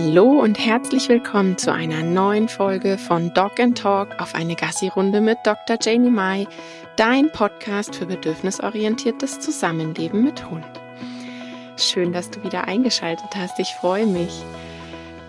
Hallo 0.00 0.30
und 0.30 0.64
herzlich 0.64 1.08
willkommen 1.08 1.58
zu 1.58 1.72
einer 1.72 2.04
neuen 2.04 2.48
Folge 2.48 2.98
von 2.98 3.34
Dog 3.34 3.58
and 3.58 3.76
Talk 3.76 4.20
auf 4.20 4.36
eine 4.36 4.54
Gassi-Runde 4.54 5.20
mit 5.20 5.38
Dr. 5.42 5.76
Janie 5.82 6.08
Mai, 6.08 6.46
dein 6.94 7.32
Podcast 7.32 7.96
für 7.96 8.06
bedürfnisorientiertes 8.06 9.40
Zusammenleben 9.40 10.22
mit 10.22 10.48
Hund. 10.48 10.64
Schön, 11.76 12.12
dass 12.12 12.30
du 12.30 12.44
wieder 12.44 12.68
eingeschaltet 12.68 13.34
hast. 13.34 13.58
Ich 13.58 13.74
freue 13.74 14.06
mich. 14.06 14.44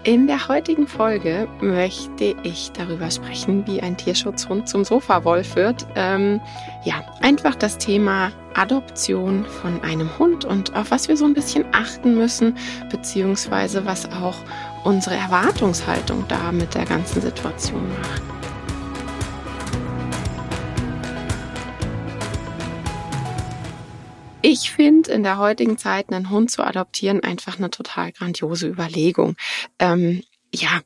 In 0.06 0.28
der 0.28 0.48
heutigen 0.48 0.88
Folge 0.88 1.50
möchte 1.60 2.34
ich 2.44 2.72
darüber 2.72 3.12
sprechen, 3.12 3.68
wie 3.68 3.82
ein 3.82 3.98
Tierschutzhund 3.98 4.70
zum 4.70 4.86
Sofawolf 4.86 5.58
wird. 5.58 5.86
Ähm, 5.96 6.40
ja, 6.86 7.04
einfach 7.22 7.54
das 7.56 7.80
Thema 7.80 8.32
Adoption 8.56 9.44
von 9.44 9.84
einem 9.84 10.18
Hund 10.18 10.46
und 10.46 10.74
auf 10.74 10.92
was 10.92 11.10
wir 11.10 11.18
so 11.18 11.26
ein 11.26 11.34
bisschen 11.34 11.66
achten 11.74 12.16
müssen, 12.16 12.58
beziehungsweise 12.90 13.86
was 13.86 14.10
auch 14.12 14.38
unsere 14.84 15.16
Erwartungshaltung 15.16 16.26
da 16.28 16.52
mit 16.52 16.76
der 16.76 16.86
ganzen 16.86 17.22
Situation 17.22 17.88
macht. 17.90 18.22
Ich 24.42 24.72
finde 24.72 25.12
in 25.12 25.24
der 25.24 25.38
heutigen 25.38 25.78
Zeit 25.78 26.12
einen 26.12 26.30
Hund 26.30 26.50
zu 26.50 26.64
adoptieren 26.64 27.24
einfach 27.24 27.58
eine 27.58 27.70
total 27.70 28.14
grandiose 28.14 28.68
Überlegung. 28.68 29.36
Ähm, 29.80 30.24
ja, 30.54 30.82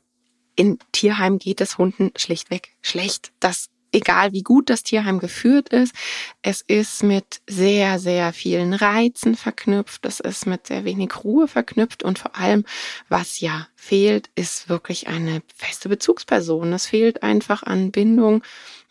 in 0.56 0.78
Tierheim 0.92 1.38
geht 1.38 1.60
es 1.60 1.78
Hunden 1.78 2.10
schlichtweg 2.16 2.72
schlecht. 2.82 3.32
Das 3.38 3.68
egal 3.94 4.32
wie 4.32 4.42
gut 4.42 4.70
das 4.70 4.82
Tierheim 4.82 5.18
geführt 5.18 5.70
ist. 5.70 5.94
Es 6.42 6.62
ist 6.62 7.02
mit 7.02 7.40
sehr, 7.48 7.98
sehr 7.98 8.32
vielen 8.32 8.74
Reizen 8.74 9.36
verknüpft. 9.36 10.04
Es 10.04 10.20
ist 10.20 10.46
mit 10.46 10.66
sehr 10.66 10.84
wenig 10.84 11.24
Ruhe 11.24 11.48
verknüpft. 11.48 12.02
Und 12.02 12.18
vor 12.18 12.36
allem, 12.36 12.64
was 13.08 13.40
ja 13.40 13.68
fehlt, 13.76 14.30
ist 14.34 14.68
wirklich 14.68 15.08
eine 15.08 15.42
feste 15.54 15.88
Bezugsperson. 15.88 16.72
Es 16.72 16.86
fehlt 16.86 17.22
einfach 17.22 17.62
an 17.62 17.90
Bindung 17.90 18.42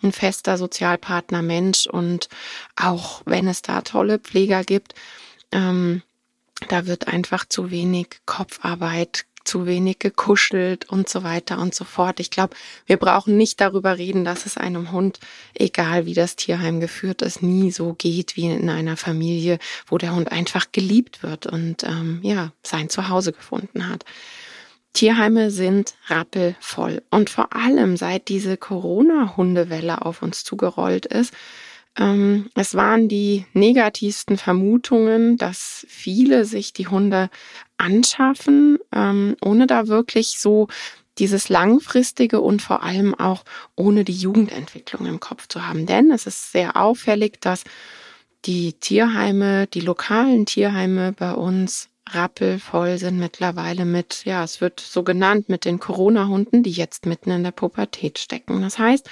ein 0.04 0.12
fester 0.12 0.58
Sozialpartner 0.58 1.42
Mensch 1.42 1.88
und 1.88 2.30
auch 2.76 3.22
wenn 3.26 3.48
es 3.48 3.62
da 3.62 3.82
tolle 3.82 4.20
Pfleger 4.20 4.64
gibt, 4.64 4.96
ähm, 5.52 6.02
da 6.70 6.86
wird 6.86 7.08
einfach 7.08 7.46
zu 7.46 7.72
wenig 7.72 8.08
Kopfarbeit, 8.26 9.26
zu 9.44 9.66
wenig 9.66 10.00
gekuschelt 10.00 10.90
und 10.90 11.10
so 11.10 11.24
weiter 11.24 11.60
und 11.60 11.76
so 11.76 11.84
fort. 11.84 12.20
Ich 12.20 12.32
glaube, 12.32 12.56
wir 12.86 12.98
brauchen 12.98 13.38
nicht 13.38 13.62
darüber 13.62 13.98
reden, 13.98 14.26
dass 14.26 14.46
es 14.46 14.58
einem 14.58 14.92
Hund, 14.92 15.20
egal 15.54 16.06
wie 16.06 16.14
das 16.14 16.36
Tierheim 16.36 16.80
geführt 16.80 17.22
ist, 17.22 17.42
nie 17.42 17.72
so 17.72 17.94
geht 17.94 18.36
wie 18.36 18.52
in 18.52 18.70
einer 18.70 18.98
Familie, 18.98 19.60
wo 19.88 19.98
der 19.98 20.16
Hund 20.16 20.32
einfach 20.32 20.72
geliebt 20.72 21.24
wird 21.24 21.48
und 21.48 21.84
ähm, 21.84 22.20
ja 22.24 22.52
sein 22.64 22.90
Zuhause 22.90 23.34
gefunden 23.34 23.90
hat. 23.90 24.06
Tierheime 24.94 25.50
sind 25.50 25.96
rappelvoll. 26.08 27.02
Und 27.10 27.32
vor 27.32 27.56
allem 27.56 27.98
seit 27.98 28.28
diese 28.28 28.58
Corona-Hundewelle 28.58 30.06
auf 30.06 30.22
uns 30.22 30.44
zugerollt 30.44 31.08
ist, 31.08 31.34
ähm, 31.98 32.50
es 32.56 32.76
waren 32.76 33.08
die 33.08 33.46
negativsten 33.54 34.38
Vermutungen, 34.38 35.38
dass 35.38 35.86
viele 35.88 36.46
sich 36.46 36.74
die 36.74 36.88
Hunde 36.88 37.30
anschaffen, 37.78 38.80
ähm, 38.94 39.36
ohne 39.42 39.68
da 39.68 39.88
wirklich 39.88 40.40
so 40.40 40.68
dieses 41.20 41.50
langfristige 41.50 42.42
und 42.42 42.62
vor 42.62 42.82
allem 42.82 43.14
auch 43.14 43.44
ohne 43.76 44.04
die 44.04 44.16
Jugendentwicklung 44.16 45.06
im 45.06 45.20
Kopf 45.20 45.48
zu 45.48 45.68
haben. 45.68 45.86
Denn 45.86 46.12
es 46.12 46.26
ist 46.26 46.52
sehr 46.52 46.76
auffällig, 46.76 47.40
dass 47.40 47.64
die 48.46 48.74
Tierheime, 48.74 49.68
die 49.68 49.82
lokalen 49.82 50.46
Tierheime 50.46 51.14
bei 51.14 51.34
uns 51.34 51.90
rappelvoll 52.10 52.98
sind 52.98 53.18
mittlerweile 53.18 53.86
mit, 53.86 54.26
ja, 54.26 54.44
es 54.44 54.60
wird 54.60 54.80
so 54.80 55.04
genannt, 55.04 55.50
mit 55.50 55.66
den 55.66 55.80
Corona-Hunden, 55.80 56.64
die 56.64 56.72
jetzt 56.72 57.06
mitten 57.06 57.32
in 57.32 57.44
der 57.44 57.52
Pubertät 57.52 58.20
stecken. 58.20 58.62
Das 58.62 58.78
heißt, 58.78 59.10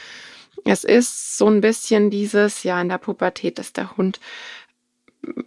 es 0.66 0.84
ist 0.84 1.38
so 1.38 1.48
ein 1.48 1.62
bisschen 1.62 2.10
dieses, 2.10 2.64
ja, 2.64 2.82
in 2.82 2.90
der 2.90 2.98
Pubertät 2.98 3.60
ist 3.60 3.78
der 3.78 3.98
Hund, 3.98 4.20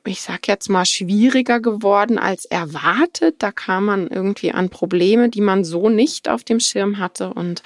ich 0.04 0.20
sag 0.20 0.46
jetzt 0.46 0.68
mal, 0.68 0.84
schwieriger 0.84 1.60
geworden 1.60 2.18
als 2.18 2.44
erwartet. 2.44 3.36
Da 3.40 3.50
kam 3.50 3.86
man 3.86 4.08
irgendwie 4.08 4.52
an 4.52 4.70
Probleme, 4.70 5.28
die 5.28 5.40
man 5.40 5.64
so 5.64 5.88
nicht 5.88 6.28
auf 6.28 6.44
dem 6.44 6.60
Schirm 6.60 6.98
hatte. 6.98 7.32
Und 7.32 7.62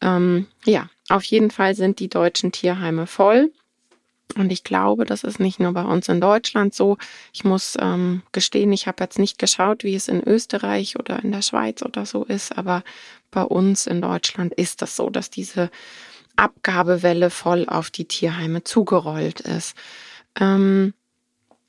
ähm, 0.00 0.46
ja, 0.64 0.88
auf 1.08 1.24
jeden 1.24 1.50
Fall 1.50 1.74
sind 1.74 1.98
die 1.98 2.08
deutschen 2.08 2.52
Tierheime 2.52 3.06
voll. 3.06 3.50
Und 4.36 4.52
ich 4.52 4.62
glaube, 4.62 5.04
das 5.04 5.24
ist 5.24 5.40
nicht 5.40 5.58
nur 5.58 5.72
bei 5.72 5.82
uns 5.82 6.08
in 6.08 6.20
Deutschland 6.20 6.72
so. 6.72 6.98
Ich 7.32 7.42
muss 7.42 7.76
ähm, 7.80 8.22
gestehen, 8.30 8.72
ich 8.72 8.86
habe 8.86 9.02
jetzt 9.02 9.18
nicht 9.18 9.38
geschaut, 9.38 9.82
wie 9.82 9.96
es 9.96 10.06
in 10.06 10.22
Österreich 10.22 10.96
oder 10.98 11.22
in 11.24 11.32
der 11.32 11.42
Schweiz 11.42 11.82
oder 11.82 12.06
so 12.06 12.24
ist, 12.24 12.56
aber 12.56 12.84
bei 13.32 13.42
uns 13.42 13.88
in 13.88 14.00
Deutschland 14.00 14.54
ist 14.54 14.82
das 14.82 14.94
so, 14.94 15.10
dass 15.10 15.30
diese 15.30 15.70
Abgabewelle 16.40 17.30
voll 17.30 17.66
auf 17.68 17.90
die 17.90 18.06
Tierheime 18.06 18.64
zugerollt 18.64 19.40
ist. 19.40 19.76
Ähm, 20.38 20.94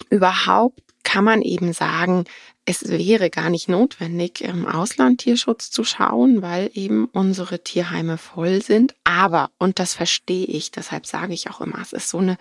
überhaupt 0.09 0.81
kann 1.03 1.23
man 1.23 1.41
eben 1.41 1.73
sagen, 1.73 2.25
es 2.65 2.87
wäre 2.87 3.29
gar 3.29 3.49
nicht 3.49 3.67
notwendig, 3.69 4.41
im 4.41 4.67
Ausland 4.67 5.21
Tierschutz 5.21 5.71
zu 5.71 5.83
schauen, 5.83 6.41
weil 6.41 6.69
eben 6.73 7.05
unsere 7.05 7.63
Tierheime 7.63 8.17
voll 8.17 8.61
sind. 8.61 8.95
Aber, 9.03 9.49
und 9.57 9.79
das 9.79 9.93
verstehe 9.93 10.45
ich, 10.45 10.71
deshalb 10.71 11.05
sage 11.05 11.33
ich 11.33 11.49
auch 11.49 11.59
immer, 11.59 11.79
es 11.81 11.91
ist 11.91 12.09
so 12.09 12.19
eine 12.19 12.37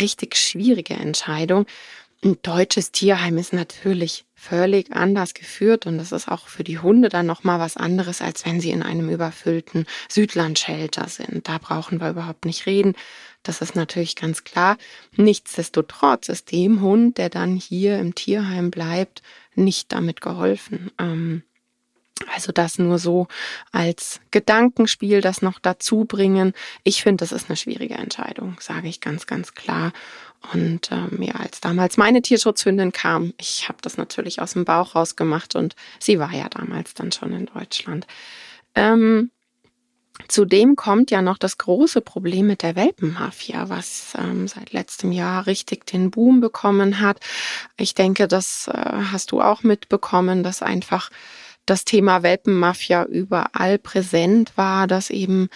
richtig 0.00 0.36
schwierige 0.36 0.94
Entscheidung. 0.94 1.66
Ein 2.24 2.38
deutsches 2.40 2.90
Tierheim 2.90 3.36
ist 3.36 3.52
natürlich 3.52 4.24
völlig 4.34 4.90
anders 4.92 5.34
geführt 5.34 5.84
und 5.84 5.98
das 5.98 6.10
ist 6.10 6.26
auch 6.26 6.48
für 6.48 6.64
die 6.64 6.78
Hunde 6.78 7.10
dann 7.10 7.26
nochmal 7.26 7.60
was 7.60 7.76
anderes, 7.76 8.22
als 8.22 8.46
wenn 8.46 8.62
sie 8.62 8.70
in 8.70 8.82
einem 8.82 9.10
überfüllten 9.10 9.84
Südlandschelter 10.08 11.06
sind. 11.08 11.46
Da 11.46 11.58
brauchen 11.58 12.00
wir 12.00 12.08
überhaupt 12.08 12.46
nicht 12.46 12.64
reden. 12.64 12.94
Das 13.42 13.60
ist 13.60 13.76
natürlich 13.76 14.16
ganz 14.16 14.42
klar. 14.42 14.78
Nichtsdestotrotz 15.16 16.30
ist 16.30 16.50
dem 16.50 16.80
Hund, 16.80 17.18
der 17.18 17.28
dann 17.28 17.56
hier 17.56 17.98
im 17.98 18.14
Tierheim 18.14 18.70
bleibt, 18.70 19.22
nicht 19.54 19.92
damit 19.92 20.22
geholfen. 20.22 20.90
Ähm, 20.98 21.42
also 22.32 22.52
das 22.52 22.78
nur 22.78 22.98
so 22.98 23.26
als 23.72 24.20
Gedankenspiel, 24.30 25.20
das 25.20 25.42
noch 25.42 25.58
dazu 25.58 26.04
bringen. 26.04 26.52
Ich 26.84 27.02
finde, 27.02 27.22
das 27.22 27.32
ist 27.32 27.50
eine 27.50 27.56
schwierige 27.56 27.94
Entscheidung, 27.94 28.56
sage 28.60 28.88
ich 28.88 29.00
ganz, 29.00 29.26
ganz 29.26 29.54
klar. 29.54 29.92
Und 30.52 30.90
ähm, 30.92 31.22
ja, 31.22 31.34
als 31.34 31.60
damals 31.60 31.96
meine 31.96 32.22
Tierschutzhündin 32.22 32.92
kam, 32.92 33.32
ich 33.38 33.68
habe 33.68 33.78
das 33.82 33.96
natürlich 33.96 34.40
aus 34.40 34.52
dem 34.52 34.64
Bauch 34.64 34.94
rausgemacht 34.94 35.54
und 35.56 35.74
sie 35.98 36.18
war 36.18 36.32
ja 36.32 36.48
damals 36.48 36.94
dann 36.94 37.12
schon 37.12 37.32
in 37.32 37.46
Deutschland. 37.46 38.06
Ähm, 38.74 39.30
Zudem 40.28 40.76
kommt 40.76 41.10
ja 41.10 41.22
noch 41.22 41.38
das 41.38 41.58
große 41.58 42.00
Problem 42.00 42.46
mit 42.46 42.62
der 42.62 42.76
Welpenmafia, 42.76 43.68
was 43.68 44.14
ähm, 44.16 44.46
seit 44.46 44.72
letztem 44.72 45.10
Jahr 45.10 45.46
richtig 45.46 45.86
den 45.86 46.12
Boom 46.12 46.40
bekommen 46.40 47.00
hat. 47.00 47.18
Ich 47.76 47.94
denke, 47.94 48.28
das 48.28 48.68
äh, 48.68 48.72
hast 49.10 49.32
du 49.32 49.40
auch 49.40 49.64
mitbekommen, 49.64 50.44
dass 50.44 50.62
einfach 50.62 51.10
das 51.66 51.84
Thema 51.84 52.22
Welpenmafia 52.22 53.04
überall 53.04 53.78
präsent 53.78 54.52
war, 54.56 54.86
dass 54.86 55.10
eben 55.10 55.48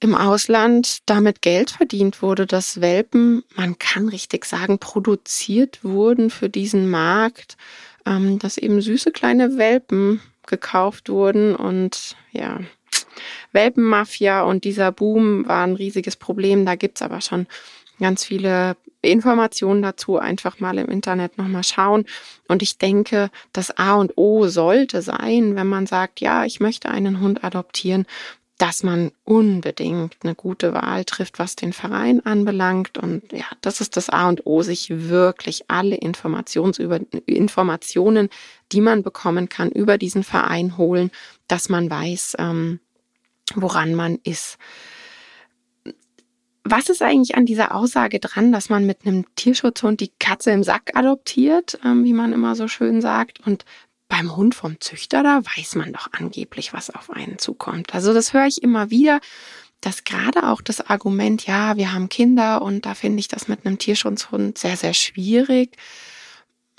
im 0.00 0.14
Ausland 0.14 0.98
damit 1.06 1.42
Geld 1.42 1.70
verdient 1.70 2.22
wurde, 2.22 2.46
dass 2.46 2.80
Welpen, 2.80 3.42
man 3.56 3.78
kann 3.78 4.08
richtig 4.08 4.44
sagen, 4.44 4.78
produziert 4.78 5.82
wurden 5.82 6.30
für 6.30 6.48
diesen 6.48 6.88
Markt, 6.88 7.56
ähm, 8.06 8.38
dass 8.38 8.58
eben 8.58 8.80
süße 8.80 9.10
kleine 9.10 9.58
Welpen 9.58 10.20
gekauft 10.46 11.08
wurden 11.08 11.54
und 11.54 12.16
ja, 12.32 12.60
Welpenmafia 13.52 14.42
und 14.42 14.64
dieser 14.64 14.92
Boom 14.92 15.46
war 15.48 15.64
ein 15.66 15.74
riesiges 15.74 16.16
Problem. 16.16 16.64
Da 16.64 16.74
gibt's 16.76 17.02
aber 17.02 17.20
schon 17.20 17.46
ganz 17.98 18.24
viele 18.24 18.76
Informationen 19.02 19.82
dazu. 19.82 20.18
Einfach 20.18 20.60
mal 20.60 20.78
im 20.78 20.88
Internet 20.88 21.38
nochmal 21.38 21.64
schauen. 21.64 22.04
Und 22.46 22.62
ich 22.62 22.78
denke, 22.78 23.30
das 23.52 23.76
A 23.76 23.94
und 23.94 24.12
O 24.16 24.46
sollte 24.48 25.02
sein, 25.02 25.56
wenn 25.56 25.66
man 25.66 25.86
sagt, 25.86 26.20
ja, 26.20 26.44
ich 26.44 26.60
möchte 26.60 26.88
einen 26.88 27.20
Hund 27.20 27.44
adoptieren, 27.44 28.06
dass 28.58 28.82
man 28.82 29.12
unbedingt 29.22 30.16
eine 30.22 30.34
gute 30.34 30.74
Wahl 30.74 31.04
trifft, 31.04 31.38
was 31.38 31.54
den 31.54 31.72
Verein 31.72 32.26
anbelangt. 32.26 32.98
Und 32.98 33.32
ja, 33.32 33.46
das 33.60 33.80
ist 33.80 33.96
das 33.96 34.10
A 34.10 34.28
und 34.28 34.46
O, 34.46 34.62
sich 34.62 34.90
wirklich 34.90 35.64
alle 35.68 35.94
Informations 35.94 36.78
über, 36.80 36.98
Informationen, 37.26 38.28
die 38.72 38.80
man 38.80 39.04
bekommen 39.04 39.48
kann, 39.48 39.70
über 39.70 39.96
diesen 39.96 40.24
Verein 40.24 40.76
holen, 40.76 41.12
dass 41.46 41.68
man 41.68 41.88
weiß, 41.88 42.34
ähm, 42.40 42.80
woran 43.54 43.94
man 43.94 44.18
ist. 44.24 44.58
Was 46.64 46.90
ist 46.90 47.00
eigentlich 47.00 47.36
an 47.36 47.46
dieser 47.46 47.74
Aussage 47.74 48.18
dran, 48.18 48.52
dass 48.52 48.68
man 48.68 48.84
mit 48.84 49.06
einem 49.06 49.24
Tierschutzhund 49.36 50.00
die 50.00 50.12
Katze 50.18 50.50
im 50.50 50.64
Sack 50.64 50.90
adoptiert, 50.94 51.78
ähm, 51.84 52.04
wie 52.04 52.12
man 52.12 52.32
immer 52.32 52.56
so 52.56 52.66
schön 52.66 53.00
sagt, 53.00 53.40
und 53.46 53.64
beim 54.08 54.34
Hund 54.36 54.54
vom 54.54 54.80
Züchter, 54.80 55.22
da 55.22 55.42
weiß 55.44 55.74
man 55.74 55.92
doch 55.92 56.08
angeblich, 56.12 56.72
was 56.72 56.90
auf 56.90 57.10
einen 57.10 57.38
zukommt. 57.38 57.94
Also 57.94 58.14
das 58.14 58.32
höre 58.32 58.46
ich 58.46 58.62
immer 58.62 58.90
wieder, 58.90 59.20
dass 59.80 60.04
gerade 60.04 60.48
auch 60.48 60.60
das 60.60 60.80
Argument, 60.80 61.46
ja, 61.46 61.76
wir 61.76 61.92
haben 61.92 62.08
Kinder 62.08 62.62
und 62.62 62.86
da 62.86 62.94
finde 62.94 63.20
ich 63.20 63.28
das 63.28 63.48
mit 63.48 63.64
einem 63.64 63.78
Tierschutzhund 63.78 64.58
sehr, 64.58 64.76
sehr 64.76 64.94
schwierig. 64.94 65.76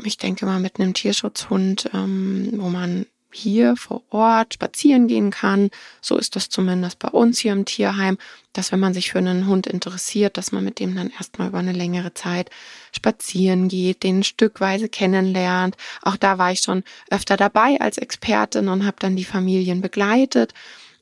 Ich 0.03 0.17
denke 0.17 0.45
mal 0.45 0.59
mit 0.59 0.79
einem 0.79 0.93
Tierschutzhund, 0.93 1.89
ähm, 1.93 2.51
wo 2.53 2.69
man 2.69 3.05
hier 3.31 3.75
vor 3.75 4.01
Ort 4.09 4.55
spazieren 4.55 5.07
gehen 5.07 5.31
kann. 5.31 5.69
So 6.01 6.17
ist 6.17 6.35
das 6.35 6.49
zumindest 6.49 6.99
bei 6.99 7.09
uns 7.09 7.39
hier 7.39 7.51
im 7.51 7.65
Tierheim, 7.65 8.17
dass 8.53 8.71
wenn 8.71 8.79
man 8.79 8.93
sich 8.93 9.11
für 9.11 9.19
einen 9.19 9.47
Hund 9.47 9.67
interessiert, 9.67 10.37
dass 10.37 10.51
man 10.51 10.63
mit 10.63 10.79
dem 10.79 10.95
dann 10.95 11.11
erstmal 11.11 11.49
über 11.49 11.59
eine 11.59 11.73
längere 11.73 12.13
Zeit 12.13 12.49
spazieren 12.95 13.67
geht, 13.67 14.03
den 14.03 14.23
stückweise 14.23 14.89
kennenlernt. 14.89 15.77
Auch 16.01 16.17
da 16.17 16.37
war 16.37 16.51
ich 16.51 16.61
schon 16.61 16.83
öfter 17.11 17.37
dabei 17.37 17.79
als 17.79 17.97
Expertin 17.97 18.67
und 18.67 18.85
habe 18.85 18.97
dann 18.99 19.15
die 19.15 19.25
Familien 19.25 19.81
begleitet 19.81 20.53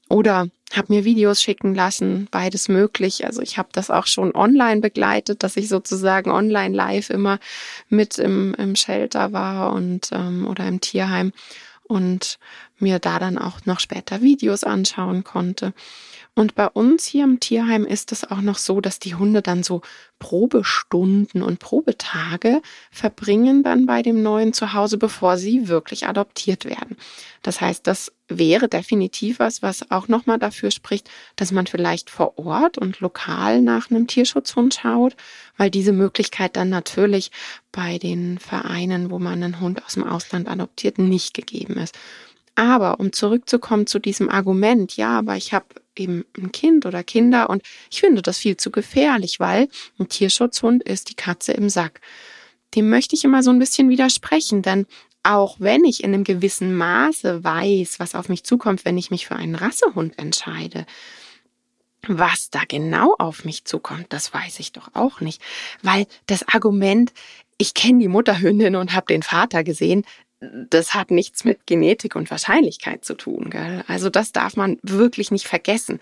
oder 0.09 0.47
habe 0.73 0.93
mir 0.93 1.05
Videos 1.05 1.41
schicken 1.41 1.73
lassen, 1.73 2.27
beides 2.29 2.67
möglich. 2.67 3.25
Also 3.25 3.41
ich 3.41 3.57
habe 3.57 3.69
das 3.71 3.89
auch 3.89 4.05
schon 4.05 4.35
online 4.35 4.81
begleitet, 4.81 5.43
dass 5.43 5.55
ich 5.55 5.69
sozusagen 5.69 6.29
online 6.29 6.75
live 6.75 7.09
immer 7.09 7.39
mit 7.89 8.17
im, 8.17 8.53
im 8.55 8.75
Shelter 8.75 9.31
war 9.31 9.71
und 9.71 10.09
ähm, 10.11 10.45
oder 10.45 10.67
im 10.67 10.81
Tierheim 10.81 11.31
und 11.87 12.39
mir 12.79 12.99
da 12.99 13.19
dann 13.19 13.37
auch 13.37 13.65
noch 13.65 13.79
später 13.79 14.21
Videos 14.21 14.63
anschauen 14.63 15.23
konnte. 15.23 15.73
Und 16.37 16.53
bei 16.53 16.67
uns 16.67 17.07
hier 17.07 17.23
im 17.23 17.39
Tierheim 17.39 17.83
ist 17.83 18.11
es 18.11 18.23
auch 18.23 18.41
noch 18.41 18.59
so, 18.59 18.79
dass 18.79 18.99
die 18.99 19.15
Hunde 19.15 19.41
dann 19.41 19.63
so 19.63 19.81
Probestunden 20.19 21.41
und 21.41 21.57
Probetage 21.57 22.61
verbringen 22.91 23.63
dann 23.63 23.87
bei 23.87 24.03
dem 24.03 24.21
neuen 24.21 24.53
Zuhause, 24.53 24.99
bevor 24.99 25.37
sie 25.37 25.67
wirklich 25.67 26.05
adoptiert 26.05 26.65
werden. 26.65 26.95
Das 27.41 27.59
heißt, 27.59 27.87
das 27.87 28.11
wäre 28.27 28.67
definitiv 28.67 29.39
was, 29.39 29.63
was 29.63 29.89
auch 29.89 30.09
nochmal 30.09 30.37
dafür 30.37 30.69
spricht, 30.69 31.09
dass 31.37 31.51
man 31.51 31.65
vielleicht 31.65 32.11
vor 32.11 32.37
Ort 32.37 32.77
und 32.77 32.99
lokal 32.99 33.63
nach 33.63 33.89
einem 33.89 34.05
Tierschutzhund 34.05 34.75
schaut, 34.75 35.15
weil 35.57 35.71
diese 35.71 35.91
Möglichkeit 35.91 36.55
dann 36.55 36.69
natürlich 36.69 37.31
bei 37.71 37.97
den 37.97 38.37
Vereinen, 38.37 39.09
wo 39.09 39.17
man 39.17 39.41
einen 39.41 39.59
Hund 39.59 39.83
aus 39.83 39.95
dem 39.95 40.03
Ausland 40.03 40.47
adoptiert, 40.47 40.99
nicht 40.99 41.33
gegeben 41.33 41.77
ist. 41.77 41.97
Aber 42.57 42.99
um 42.99 43.13
zurückzukommen 43.13 43.85
zu 43.85 43.99
diesem 43.99 44.29
Argument, 44.29 44.97
ja, 44.97 45.19
aber 45.19 45.37
ich 45.37 45.53
habe 45.53 45.67
eben 45.95 46.25
ein 46.35 46.51
Kind 46.51 46.87
oder 46.87 47.03
Kinder 47.03 47.51
und 47.51 47.61
ich 47.91 47.99
finde 47.99 48.23
das 48.23 48.39
viel 48.39 48.57
zu 48.57 48.71
gefährlich, 48.71 49.39
weil 49.39 49.69
ein 49.99 50.09
Tierschutzhund 50.09 50.81
ist 50.81 51.11
die 51.11 51.15
Katze 51.15 51.51
im 51.51 51.69
Sack. 51.69 52.01
Dem 52.73 52.89
möchte 52.89 53.15
ich 53.15 53.23
immer 53.23 53.43
so 53.43 53.51
ein 53.51 53.59
bisschen 53.59 53.89
widersprechen, 53.89 54.63
denn 54.63 54.87
auch 55.21 55.57
wenn 55.59 55.85
ich 55.85 56.03
in 56.03 56.15
einem 56.15 56.23
gewissen 56.23 56.75
Maße 56.75 57.43
weiß, 57.43 57.99
was 57.99 58.15
auf 58.15 58.27
mich 58.27 58.43
zukommt, 58.43 58.85
wenn 58.85 58.97
ich 58.97 59.11
mich 59.11 59.27
für 59.27 59.35
einen 59.35 59.53
Rassehund 59.53 60.17
entscheide, 60.17 60.87
was 62.07 62.49
da 62.49 62.61
genau 62.67 63.13
auf 63.19 63.45
mich 63.45 63.65
zukommt, 63.65 64.07
das 64.09 64.33
weiß 64.33 64.59
ich 64.59 64.71
doch 64.71 64.89
auch 64.95 65.21
nicht, 65.21 65.43
weil 65.83 66.07
das 66.25 66.47
Argument, 66.47 67.13
ich 67.59 67.75
kenne 67.75 67.99
die 67.99 68.07
Mutterhündin 68.07 68.75
und 68.75 68.93
habe 68.93 69.13
den 69.13 69.21
Vater 69.21 69.63
gesehen, 69.63 70.05
das 70.39 70.93
hat 70.93 71.09
nichts 71.09 71.45
mit 71.45 71.65
Genetik 71.65 72.15
und 72.15 72.29
Wahrscheinlichkeit 72.29 73.03
zu 73.03 73.15
tun. 73.15 73.49
Gell? 73.49 73.83
Also 73.87 74.09
das 74.09 74.31
darf 74.31 74.55
man 74.55 74.77
wirklich 74.83 75.31
nicht 75.31 75.47
vergessen. 75.47 75.99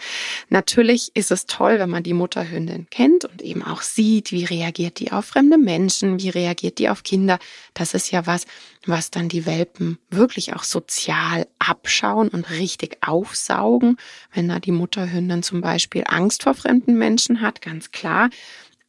Natürlich 0.50 1.12
ist 1.16 1.32
es 1.32 1.46
toll, 1.46 1.80
wenn 1.80 1.90
man 1.90 2.04
die 2.04 2.14
Mutterhündin 2.14 2.88
kennt 2.90 3.24
und 3.24 3.42
eben 3.42 3.64
auch 3.64 3.82
sieht, 3.82 4.34
wie 4.34 4.44
reagiert 4.44 5.00
die 5.00 5.14
auf 5.14 5.26
fremde 5.26 5.58
Menschen, 5.58 6.20
wie 6.20 6.30
reagiert 6.30 6.80
die 6.80 6.90
auf 6.90 7.04
Kinder. 7.04 7.40
Das 7.74 7.94
ist 7.94 8.12
ja 8.12 8.28
was, 8.28 8.46
was 8.86 9.10
dann 9.10 9.30
die 9.30 9.46
Welpen 9.46 10.00
wirklich 10.10 10.54
auch 10.54 10.64
sozial 10.64 11.48
abschauen 11.60 12.28
und 12.28 12.50
richtig 12.50 12.98
aufsaugen. 13.02 13.96
Wenn 14.34 14.50
da 14.50 14.60
die 14.60 14.74
Mutterhündin 14.74 15.44
zum 15.44 15.62
Beispiel 15.62 16.04
Angst 16.08 16.44
vor 16.44 16.56
fremden 16.56 16.98
Menschen 16.98 17.40
hat, 17.40 17.62
ganz 17.62 17.92
klar. 17.92 18.30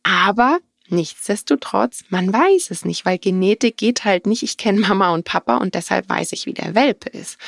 Aber 0.02 0.58
Nichtsdestotrotz, 0.88 2.04
man 2.10 2.32
weiß 2.32 2.70
es 2.70 2.84
nicht, 2.84 3.04
weil 3.04 3.18
Genetik 3.18 3.76
geht 3.76 4.04
halt 4.04 4.26
nicht, 4.26 4.42
ich 4.42 4.56
kenne 4.56 4.80
Mama 4.80 5.12
und 5.12 5.24
Papa 5.24 5.56
und 5.56 5.74
deshalb 5.74 6.08
weiß 6.08 6.32
ich, 6.32 6.46
wie 6.46 6.54
der 6.54 6.74
Welpe 6.74 7.08
ist. 7.08 7.38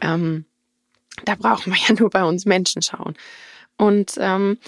Ähm, 0.00 0.44
da 1.24 1.34
brauchen 1.34 1.72
wir 1.72 1.80
ja 1.88 1.94
nur 1.98 2.10
bei 2.10 2.24
uns 2.24 2.44
Menschen 2.44 2.82
schauen. 2.82 3.14
Und 3.76 4.12
ähm, 4.18 4.58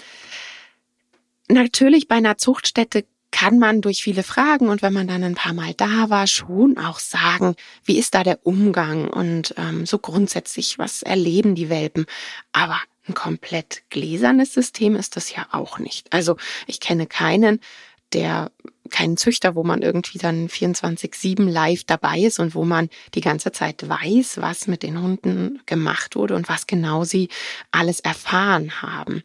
natürlich 1.47 2.07
bei 2.07 2.15
einer 2.15 2.37
Zuchtstätte 2.37 3.05
kann 3.31 3.59
man 3.59 3.81
durch 3.81 4.01
viele 4.01 4.23
Fragen 4.23 4.69
und 4.69 4.81
wenn 4.81 4.93
man 4.93 5.07
dann 5.07 5.23
ein 5.23 5.35
paar 5.35 5.53
Mal 5.53 5.73
da 5.73 6.09
war, 6.09 6.25
schon 6.25 6.77
auch 6.77 6.99
sagen, 6.99 7.55
wie 7.83 7.97
ist 7.97 8.15
da 8.15 8.23
der 8.23 8.39
Umgang 8.43 9.09
und 9.09 9.53
ähm, 9.57 9.85
so 9.85 9.99
grundsätzlich, 9.99 10.79
was 10.79 11.01
erleben 11.01 11.53
die 11.53 11.69
Welpen. 11.69 12.05
Aber 12.53 12.79
ein 13.07 13.13
komplett 13.13 13.83
gläsernes 13.89 14.53
System 14.53 14.95
ist 14.95 15.17
das 15.17 15.35
ja 15.35 15.47
auch 15.51 15.79
nicht. 15.79 16.13
Also 16.13 16.37
ich 16.65 16.79
kenne 16.79 17.07
keinen, 17.07 17.59
der 18.13 18.51
keinen 18.89 19.17
Züchter, 19.17 19.55
wo 19.55 19.63
man 19.63 19.81
irgendwie 19.81 20.17
dann 20.17 20.47
24-7 20.47 21.49
live 21.49 21.83
dabei 21.85 22.19
ist 22.19 22.39
und 22.39 22.55
wo 22.55 22.65
man 22.65 22.89
die 23.13 23.21
ganze 23.21 23.51
Zeit 23.51 23.87
weiß, 23.87 24.37
was 24.41 24.67
mit 24.67 24.83
den 24.83 25.01
Hunden 25.01 25.61
gemacht 25.65 26.15
wurde 26.15 26.35
und 26.35 26.47
was 26.49 26.67
genau 26.67 27.03
sie 27.03 27.29
alles 27.71 27.99
erfahren 27.99 28.81
haben. 28.81 29.23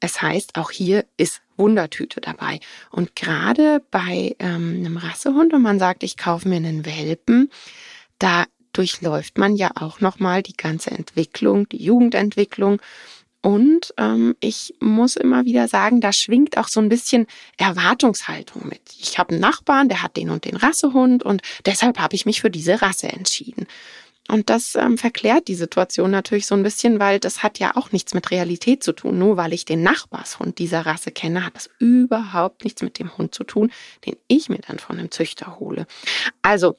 Es 0.00 0.20
heißt, 0.22 0.56
auch 0.56 0.70
hier 0.70 1.04
ist 1.16 1.42
Wundertüte 1.56 2.20
dabei. 2.20 2.60
Und 2.90 3.16
gerade 3.16 3.82
bei 3.90 4.36
ähm, 4.38 4.76
einem 4.78 4.96
Rassehund, 4.96 5.52
wenn 5.52 5.62
man 5.62 5.78
sagt, 5.78 6.02
ich 6.02 6.16
kaufe 6.16 6.48
mir 6.48 6.56
einen 6.56 6.86
Welpen, 6.86 7.50
da 8.18 8.44
durchläuft 8.72 9.38
man 9.38 9.56
ja 9.56 9.70
auch 9.74 10.00
nochmal 10.00 10.42
die 10.42 10.56
ganze 10.56 10.92
Entwicklung, 10.92 11.68
die 11.68 11.82
Jugendentwicklung 11.82 12.80
und 13.40 13.94
ähm, 13.98 14.34
ich 14.40 14.74
muss 14.80 15.16
immer 15.16 15.44
wieder 15.44 15.68
sagen, 15.68 16.00
da 16.00 16.12
schwingt 16.12 16.58
auch 16.58 16.68
so 16.68 16.80
ein 16.80 16.88
bisschen 16.88 17.26
Erwartungshaltung 17.56 18.66
mit. 18.66 18.80
Ich 18.98 19.18
habe 19.18 19.30
einen 19.30 19.40
Nachbarn, 19.40 19.88
der 19.88 20.02
hat 20.02 20.16
den 20.16 20.30
und 20.30 20.44
den 20.44 20.56
Rassehund 20.56 21.22
und 21.22 21.42
deshalb 21.64 21.98
habe 21.98 22.16
ich 22.16 22.26
mich 22.26 22.40
für 22.40 22.50
diese 22.50 22.82
Rasse 22.82 23.08
entschieden. 23.08 23.66
Und 24.30 24.50
das 24.50 24.74
ähm, 24.74 24.98
verklärt 24.98 25.48
die 25.48 25.54
Situation 25.54 26.10
natürlich 26.10 26.46
so 26.46 26.54
ein 26.54 26.62
bisschen, 26.62 27.00
weil 27.00 27.18
das 27.18 27.42
hat 27.42 27.58
ja 27.58 27.76
auch 27.76 27.92
nichts 27.92 28.12
mit 28.12 28.30
Realität 28.30 28.82
zu 28.82 28.92
tun. 28.92 29.18
Nur 29.18 29.38
weil 29.38 29.54
ich 29.54 29.64
den 29.64 29.82
Nachbarshund 29.82 30.58
dieser 30.58 30.84
Rasse 30.84 31.10
kenne, 31.10 31.46
hat 31.46 31.56
das 31.56 31.70
überhaupt 31.78 32.64
nichts 32.64 32.82
mit 32.82 32.98
dem 32.98 33.16
Hund 33.16 33.34
zu 33.34 33.44
tun, 33.44 33.72
den 34.04 34.16
ich 34.26 34.50
mir 34.50 34.58
dann 34.58 34.78
von 34.78 34.98
einem 34.98 35.10
Züchter 35.10 35.58
hole. 35.58 35.86
Also 36.42 36.76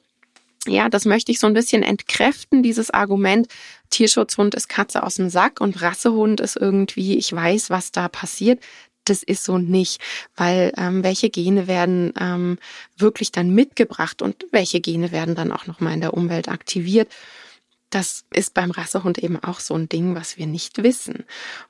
ja, 0.66 0.88
das 0.88 1.06
möchte 1.06 1.32
ich 1.32 1.40
so 1.40 1.46
ein 1.46 1.54
bisschen 1.54 1.82
entkräften, 1.82 2.62
dieses 2.62 2.90
Argument, 2.90 3.48
Tierschutzhund 3.90 4.54
ist 4.54 4.68
Katze 4.68 5.02
aus 5.02 5.16
dem 5.16 5.28
Sack 5.28 5.60
und 5.60 5.82
Rassehund 5.82 6.40
ist 6.40 6.56
irgendwie, 6.56 7.18
ich 7.18 7.32
weiß, 7.32 7.70
was 7.70 7.92
da 7.92 8.08
passiert. 8.08 8.62
Das 9.04 9.22
ist 9.22 9.44
so 9.44 9.58
nicht, 9.58 10.00
weil 10.36 10.72
ähm, 10.76 11.02
welche 11.02 11.30
Gene 11.30 11.66
werden 11.66 12.12
ähm, 12.18 12.58
wirklich 12.96 13.32
dann 13.32 13.50
mitgebracht 13.54 14.22
und 14.22 14.46
welche 14.52 14.80
Gene 14.80 15.10
werden 15.10 15.34
dann 15.34 15.52
auch 15.52 15.66
nochmal 15.66 15.94
in 15.94 16.00
der 16.00 16.14
Umwelt 16.14 16.48
aktiviert. 16.48 17.10
Das 17.88 18.24
ist 18.32 18.54
beim 18.54 18.70
Rassehund 18.70 19.18
eben 19.18 19.42
auch 19.42 19.58
so 19.58 19.74
ein 19.74 19.88
Ding, 19.88 20.14
was 20.14 20.36
wir 20.36 20.46
nicht 20.46 20.82
wissen. 20.82 21.24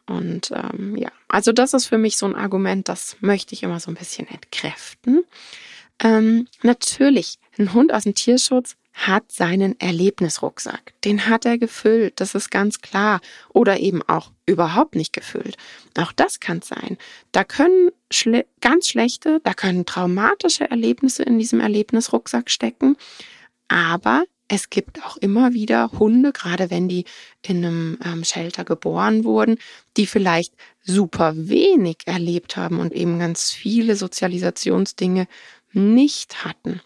Und 0.07 0.51
ähm, 0.51 0.97
ja, 0.97 1.11
also 1.29 1.53
das 1.53 1.73
ist 1.73 1.87
für 1.87 1.99
mich 1.99 2.19
so 2.19 2.27
ein 2.27 2.37
Argument, 2.37 2.89
das 2.89 3.17
möchte 3.21 3.55
ich 3.55 3.63
immer 3.63 3.81
so 3.81 3.91
ein 3.91 3.97
bisschen 3.97 4.29
entkräften. 4.29 5.25
Ähm, 6.03 6.47
natürlich, 6.63 7.39
ein 7.59 7.73
Hund 7.73 7.93
aus 7.93 8.05
dem 8.05 8.15
Tierschutz 8.15 8.77
hat 9.07 9.33
seinen 9.33 9.79
Erlebnisrucksack. 9.81 10.93
Den 11.05 11.29
hat 11.29 11.47
er 11.47 11.59
gefüllt, 11.59 12.21
das 12.21 12.35
ist 12.35 12.51
ganz 12.51 12.81
klar. 12.81 13.21
Oder 13.49 13.81
eben 13.81 14.03
auch 14.03 14.31
überhaupt 14.47 14.95
nicht 14.95 15.13
gefüllt. 15.13 15.57
Auch 15.99 16.13
das 16.13 16.41
kann 16.41 16.61
sein. 16.63 16.99
Da 17.33 17.45
können 17.45 17.91
schle 18.11 18.47
ganz 18.61 18.89
schlechte, 18.89 19.41
da 19.45 19.55
können 19.55 19.87
traumatische 19.87 20.71
Erlebnisse 20.71 21.23
in 21.23 21.39
diesem 21.39 21.61
Erlebnisrucksack 21.61 22.51
stecken. 22.51 22.97
Aber 23.69 24.25
es 24.49 24.69
gibt 24.69 25.05
auch 25.05 25.17
immer 25.17 25.55
wieder 25.55 25.93
Hunde, 25.93 26.33
gerade 26.33 26.71
wenn 26.71 26.89
die 26.89 27.05
in 27.47 27.65
einem 27.65 27.99
ähm, 28.05 28.25
Shelter 28.25 28.65
geboren 28.65 29.25
wurden, 29.25 29.59
die 29.97 30.07
vielleicht 30.07 30.55
super 30.83 31.33
wenig 31.37 31.99
erlebt 32.07 32.57
haben 32.57 32.81
und 32.81 32.93
eben 32.93 33.19
ganz 33.21 33.53
viele 33.53 33.95
Sozialisationsdinge 33.95 35.29
nicht 35.73 36.45
hatten. 36.45 36.83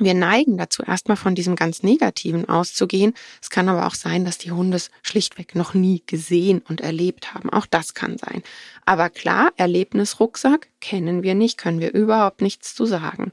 Wir 0.00 0.14
neigen 0.14 0.58
dazu, 0.58 0.82
erstmal 0.82 1.16
von 1.16 1.36
diesem 1.36 1.54
ganz 1.54 1.84
Negativen 1.84 2.48
auszugehen. 2.48 3.14
Es 3.40 3.48
kann 3.48 3.68
aber 3.68 3.86
auch 3.86 3.94
sein, 3.94 4.24
dass 4.24 4.38
die 4.38 4.50
Hunde 4.50 4.76
es 4.76 4.90
schlichtweg 5.02 5.54
noch 5.54 5.72
nie 5.72 6.02
gesehen 6.06 6.62
und 6.68 6.80
erlebt 6.80 7.32
haben. 7.32 7.48
Auch 7.50 7.66
das 7.66 7.94
kann 7.94 8.18
sein. 8.18 8.42
Aber 8.84 9.08
klar, 9.08 9.52
Erlebnisrucksack 9.56 10.68
kennen 10.80 11.22
wir 11.22 11.36
nicht, 11.36 11.58
können 11.58 11.80
wir 11.80 11.94
überhaupt 11.94 12.42
nichts 12.42 12.74
zu 12.74 12.86
sagen. 12.86 13.30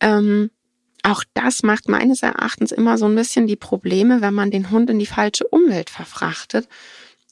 Ähm, 0.00 0.50
auch 1.02 1.24
das 1.32 1.62
macht 1.62 1.88
meines 1.88 2.22
Erachtens 2.22 2.70
immer 2.70 2.98
so 2.98 3.06
ein 3.06 3.14
bisschen 3.14 3.46
die 3.46 3.56
Probleme, 3.56 4.20
wenn 4.20 4.34
man 4.34 4.50
den 4.50 4.70
Hund 4.70 4.90
in 4.90 4.98
die 4.98 5.06
falsche 5.06 5.46
Umwelt 5.46 5.88
verfrachtet 5.88 6.68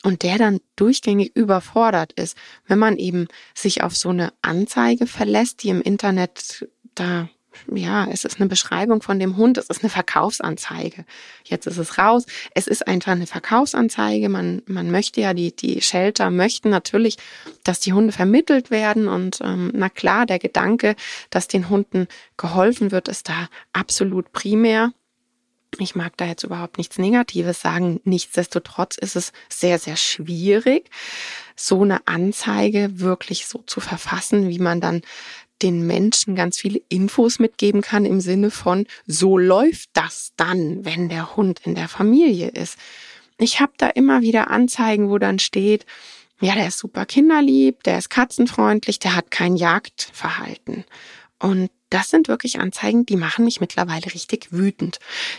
und 0.03 0.23
der 0.23 0.39
dann 0.39 0.61
durchgängig 0.77 1.35
überfordert 1.35 2.13
ist, 2.13 2.39
wenn 2.67 2.79
man 2.79 2.97
eben 2.97 3.27
sich 3.55 3.83
auf 3.83 3.95
so 3.95 4.09
eine 4.09 4.33
Anzeige 4.41 5.07
verlässt, 5.07 5.63
die 5.63 5.69
im 5.69 5.83
Internet 5.83 6.67
da 6.95 7.29
ja, 7.73 8.07
es 8.11 8.25
ist 8.25 8.41
eine 8.41 8.49
Beschreibung 8.49 9.03
von 9.03 9.19
dem 9.19 9.37
Hund, 9.37 9.59
es 9.59 9.67
ist 9.67 9.83
eine 9.83 9.91
Verkaufsanzeige. 9.91 11.05
Jetzt 11.45 11.67
ist 11.67 11.79
es 11.79 11.99
raus. 11.99 12.27
Es 12.55 12.67
ist 12.67 12.87
einfach 12.87 13.13
eine 13.13 13.27
Verkaufsanzeige. 13.27 14.29
Man, 14.29 14.63
man 14.67 14.91
möchte 14.91 15.21
ja, 15.21 15.35
die, 15.35 15.55
die 15.55 15.81
Shelter 15.81 16.31
möchten 16.31 16.71
natürlich, 16.71 17.17
dass 17.65 17.81
die 17.81 17.93
Hunde 17.93 18.13
vermittelt 18.13 18.71
werden. 18.71 19.09
Und 19.09 19.41
ähm, 19.43 19.71
na 19.75 19.89
klar, 19.89 20.27
der 20.27 20.39
Gedanke, 20.39 20.97
dass 21.31 21.49
den 21.49 21.69
Hunden 21.69 22.09
geholfen 22.37 22.91
wird, 22.91 23.09
ist 23.09 23.29
da 23.29 23.49
absolut 23.73 24.33
primär. 24.33 24.93
Ich 25.79 25.95
mag 25.95 26.17
da 26.17 26.25
jetzt 26.25 26.45
überhaupt 26.45 26.79
nichts 26.79 26.99
Negatives 26.99 27.61
sagen. 27.61 28.01
Nichtsdestotrotz 28.05 28.97
ist 28.97 29.17
es 29.17 29.33
sehr, 29.49 29.79
sehr 29.79 29.97
schwierig, 29.97 30.91
so 31.55 31.83
eine 31.83 32.07
Anzeige 32.07 33.01
wirklich 33.01 33.47
so 33.47 33.63
zu 33.67 33.81
verfassen, 33.81 34.49
wie 34.49 34.59
man 34.59 34.81
dann 34.81 35.03
den 35.63 35.87
Menschen 35.87 36.35
ganz 36.35 36.59
viele 36.59 36.81
Infos 36.89 37.39
mitgeben 37.39 37.81
kann 37.81 38.05
im 38.05 38.21
Sinne 38.21 38.51
von, 38.51 38.87
so 39.07 39.39
läuft 39.39 39.91
das 39.95 40.33
dann, 40.37 40.85
wenn 40.85 41.09
der 41.09 41.37
Hund 41.37 41.61
in 41.65 41.75
der 41.75 41.89
Familie 41.89 42.49
ist. 42.49 42.79
Ich 43.39 43.61
habe 43.61 43.73
da 43.77 43.89
immer 43.89 44.23
wieder 44.23 44.51
Anzeigen, 44.51 45.11
wo 45.11 45.19
dann 45.19 45.39
steht, 45.39 45.87
ja, 46.41 46.55
der 46.55 46.69
ist 46.69 46.79
super 46.79 47.07
kinderlieb, 47.07 47.83
der 47.85 47.99
ist 47.99 48.11
katzenfreundlich, 48.11 48.99
der 48.99 49.17
hat 49.17 49.31
kein 49.31 49.57
Jagdverhalten. 49.57 50.85
Und 51.39 51.71
das 51.91 52.11
sind 52.11 52.29
wirklich 52.29 52.59
Anzeigen, 52.59 53.07
die 53.07 53.17
machen 53.17 53.45
mich 53.45 53.61
mittlerweile 53.61 54.07
richtig 54.07 54.53
wütend. 54.53 54.99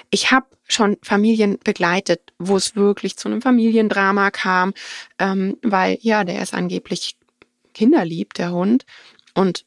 Ich 0.10 0.32
habe 0.32 0.46
schon 0.68 0.98
Familien 1.02 1.60
begleitet, 1.64 2.22
wo 2.40 2.56
es 2.56 2.76
wirklich 2.76 3.18
zu 3.18 3.28
einem 3.28 3.42
Familiendrama 3.42 4.32
kam, 4.32 4.74
ähm, 5.20 5.58
weil 5.62 5.98
ja, 6.02 6.24
der 6.24 6.42
ist 6.42 6.54
angeblich 6.54 7.18
kinderlieb, 7.74 8.34
der 8.34 8.52
Hund. 8.52 8.86
Und 9.34 9.66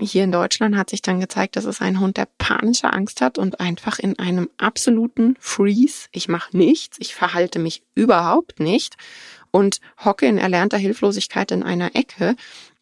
hier 0.00 0.24
in 0.24 0.32
Deutschland 0.32 0.76
hat 0.76 0.90
sich 0.90 1.02
dann 1.02 1.20
gezeigt, 1.20 1.56
dass 1.56 1.64
es 1.64 1.80
ein 1.80 2.00
Hund, 2.00 2.16
der 2.16 2.28
panische 2.38 2.92
Angst 2.92 3.20
hat 3.20 3.38
und 3.38 3.60
einfach 3.60 3.98
in 3.98 4.18
einem 4.18 4.50
absoluten 4.58 5.36
Freeze, 5.40 6.08
ich 6.12 6.28
mache 6.28 6.56
nichts, 6.56 6.98
ich 7.00 7.14
verhalte 7.14 7.58
mich 7.58 7.82
überhaupt 7.94 8.60
nicht 8.60 8.96
und 9.50 9.80
hocke 10.04 10.26
in 10.26 10.38
erlernter 10.38 10.76
Hilflosigkeit 10.76 11.50
in 11.50 11.62
einer 11.62 11.96
Ecke 11.96 12.36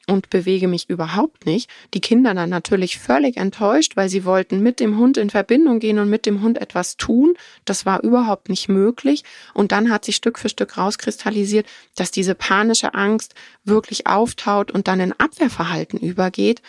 und 0.06 0.30
bewege 0.30 0.68
mich 0.68 0.90
überhaupt 0.90 1.47
nicht. 1.47 1.71
Die 1.94 2.00
Kinder 2.00 2.35
dann 2.35 2.50
natürlich 2.50 2.99
völlig 2.99 3.37
enttäuscht, 3.37 3.97
weil 3.97 4.09
sie 4.09 4.25
wollten 4.25 4.61
mit 4.61 4.80
dem 4.80 4.99
Hund 4.99 5.16
in 5.16 5.30
Verbindung 5.30 5.78
gehen 5.78 5.99
und 5.99 6.11
mit 6.11 6.26
dem 6.26 6.42
Hund 6.42 6.59
etwas 6.59 6.97
tun. 6.97 7.35
Das 7.64 7.87
war 7.87 8.02
überhaupt 8.02 8.49
nicht 8.49 8.68
möglich. 8.68 9.25
Und 9.54 9.73
dann 9.73 9.90
hat 9.90 10.04
sich 10.04 10.16
Stück 10.16 10.38
für 10.38 10.49
Stück 10.49 10.76
rauskristallisiert, 10.76 11.66
dass 11.94 12.11
diese 12.11 12.35
panische 12.35 12.94
Angst 12.94 13.35
wirklich 13.64 14.06
auftaut 14.06 14.71
und 14.71 14.88
dann 14.88 15.00
in 15.00 15.12
Abwehrverhalten 15.12 15.99
übergeht. 15.99 16.61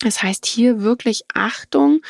Das 0.00 0.22
heißt 0.22 0.46
hier 0.46 0.82
wirklich 0.82 1.24
Achtung, 1.34 2.02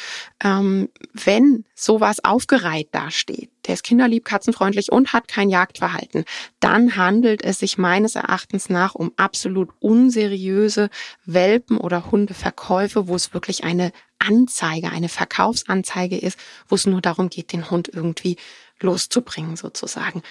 ähm, 0.44 0.90
wenn 1.14 1.64
sowas 1.74 2.22
aufgereiht 2.22 2.88
dasteht, 2.92 3.50
der 3.66 3.74
ist 3.74 3.82
kinderlieb, 3.82 4.26
katzenfreundlich 4.26 4.92
und 4.92 5.14
hat 5.14 5.26
kein 5.26 5.48
Jagdverhalten, 5.48 6.24
dann 6.60 6.96
handelt 6.96 7.42
es 7.42 7.60
sich 7.60 7.78
meines 7.78 8.14
Erachtens 8.14 8.68
nach 8.68 8.94
um 8.94 9.12
absolut 9.16 9.70
unseriöse 9.80 10.90
Welpen- 11.24 11.78
oder 11.78 12.10
Hundeverkäufe, 12.10 13.08
wo 13.08 13.14
es 13.14 13.32
wirklich 13.32 13.64
eine 13.64 13.92
Anzeige, 14.18 14.90
eine 14.90 15.08
Verkaufsanzeige 15.08 16.18
ist, 16.18 16.38
wo 16.68 16.74
es 16.74 16.86
nur 16.86 17.00
darum 17.00 17.30
geht, 17.30 17.52
den 17.52 17.70
Hund 17.70 17.88
irgendwie 17.90 18.36
loszubringen 18.80 19.56
sozusagen. 19.56 20.22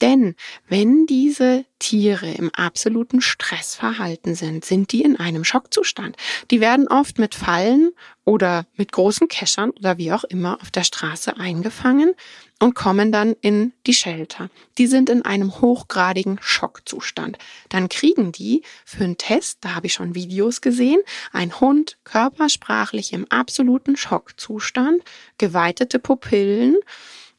Denn 0.00 0.36
wenn 0.68 1.06
diese 1.06 1.64
Tiere 1.80 2.30
im 2.30 2.50
absoluten 2.54 3.20
Stressverhalten 3.20 4.34
sind, 4.34 4.64
sind 4.64 4.92
die 4.92 5.02
in 5.02 5.18
einem 5.18 5.44
Schockzustand. 5.44 6.16
Die 6.50 6.60
werden 6.60 6.86
oft 6.88 7.18
mit 7.18 7.34
Fallen 7.34 7.90
oder 8.24 8.66
mit 8.76 8.92
großen 8.92 9.28
Keschern 9.28 9.70
oder 9.70 9.98
wie 9.98 10.12
auch 10.12 10.24
immer 10.24 10.60
auf 10.60 10.70
der 10.70 10.84
Straße 10.84 11.36
eingefangen 11.36 12.14
und 12.60 12.74
kommen 12.74 13.10
dann 13.10 13.34
in 13.40 13.72
die 13.86 13.94
Shelter. 13.94 14.50
Die 14.76 14.86
sind 14.86 15.08
in 15.08 15.22
einem 15.24 15.60
hochgradigen 15.60 16.38
Schockzustand. 16.40 17.38
Dann 17.68 17.88
kriegen 17.88 18.30
die 18.30 18.62
für 18.84 19.04
einen 19.04 19.18
Test, 19.18 19.58
da 19.62 19.74
habe 19.74 19.86
ich 19.86 19.94
schon 19.94 20.14
Videos 20.14 20.60
gesehen, 20.60 21.00
ein 21.32 21.58
Hund 21.60 21.98
körpersprachlich 22.04 23.12
im 23.12 23.26
absoluten 23.30 23.96
Schockzustand, 23.96 25.02
geweitete 25.38 25.98
Pupillen, 25.98 26.76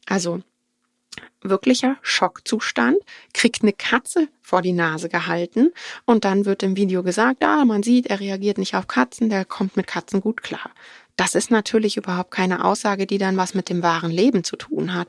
also 0.06 0.42
wirklicher 1.42 1.96
Schockzustand, 2.02 2.98
kriegt 3.32 3.62
eine 3.62 3.72
Katze 3.72 4.28
vor 4.42 4.62
die 4.62 4.72
Nase 4.72 5.08
gehalten 5.08 5.72
und 6.04 6.24
dann 6.24 6.44
wird 6.44 6.62
im 6.62 6.76
Video 6.76 7.02
gesagt, 7.02 7.44
ah, 7.44 7.64
man 7.64 7.82
sieht, 7.82 8.06
er 8.08 8.20
reagiert 8.20 8.58
nicht 8.58 8.74
auf 8.74 8.88
Katzen, 8.88 9.30
der 9.30 9.44
kommt 9.44 9.76
mit 9.76 9.86
Katzen 9.86 10.20
gut 10.20 10.42
klar. 10.42 10.70
Das 11.20 11.34
ist 11.34 11.50
natürlich 11.50 11.98
überhaupt 11.98 12.30
keine 12.30 12.64
Aussage, 12.64 13.06
die 13.06 13.18
dann 13.18 13.36
was 13.36 13.52
mit 13.52 13.68
dem 13.68 13.82
wahren 13.82 14.10
Leben 14.10 14.42
zu 14.42 14.56
tun 14.56 14.94
hat. 14.94 15.08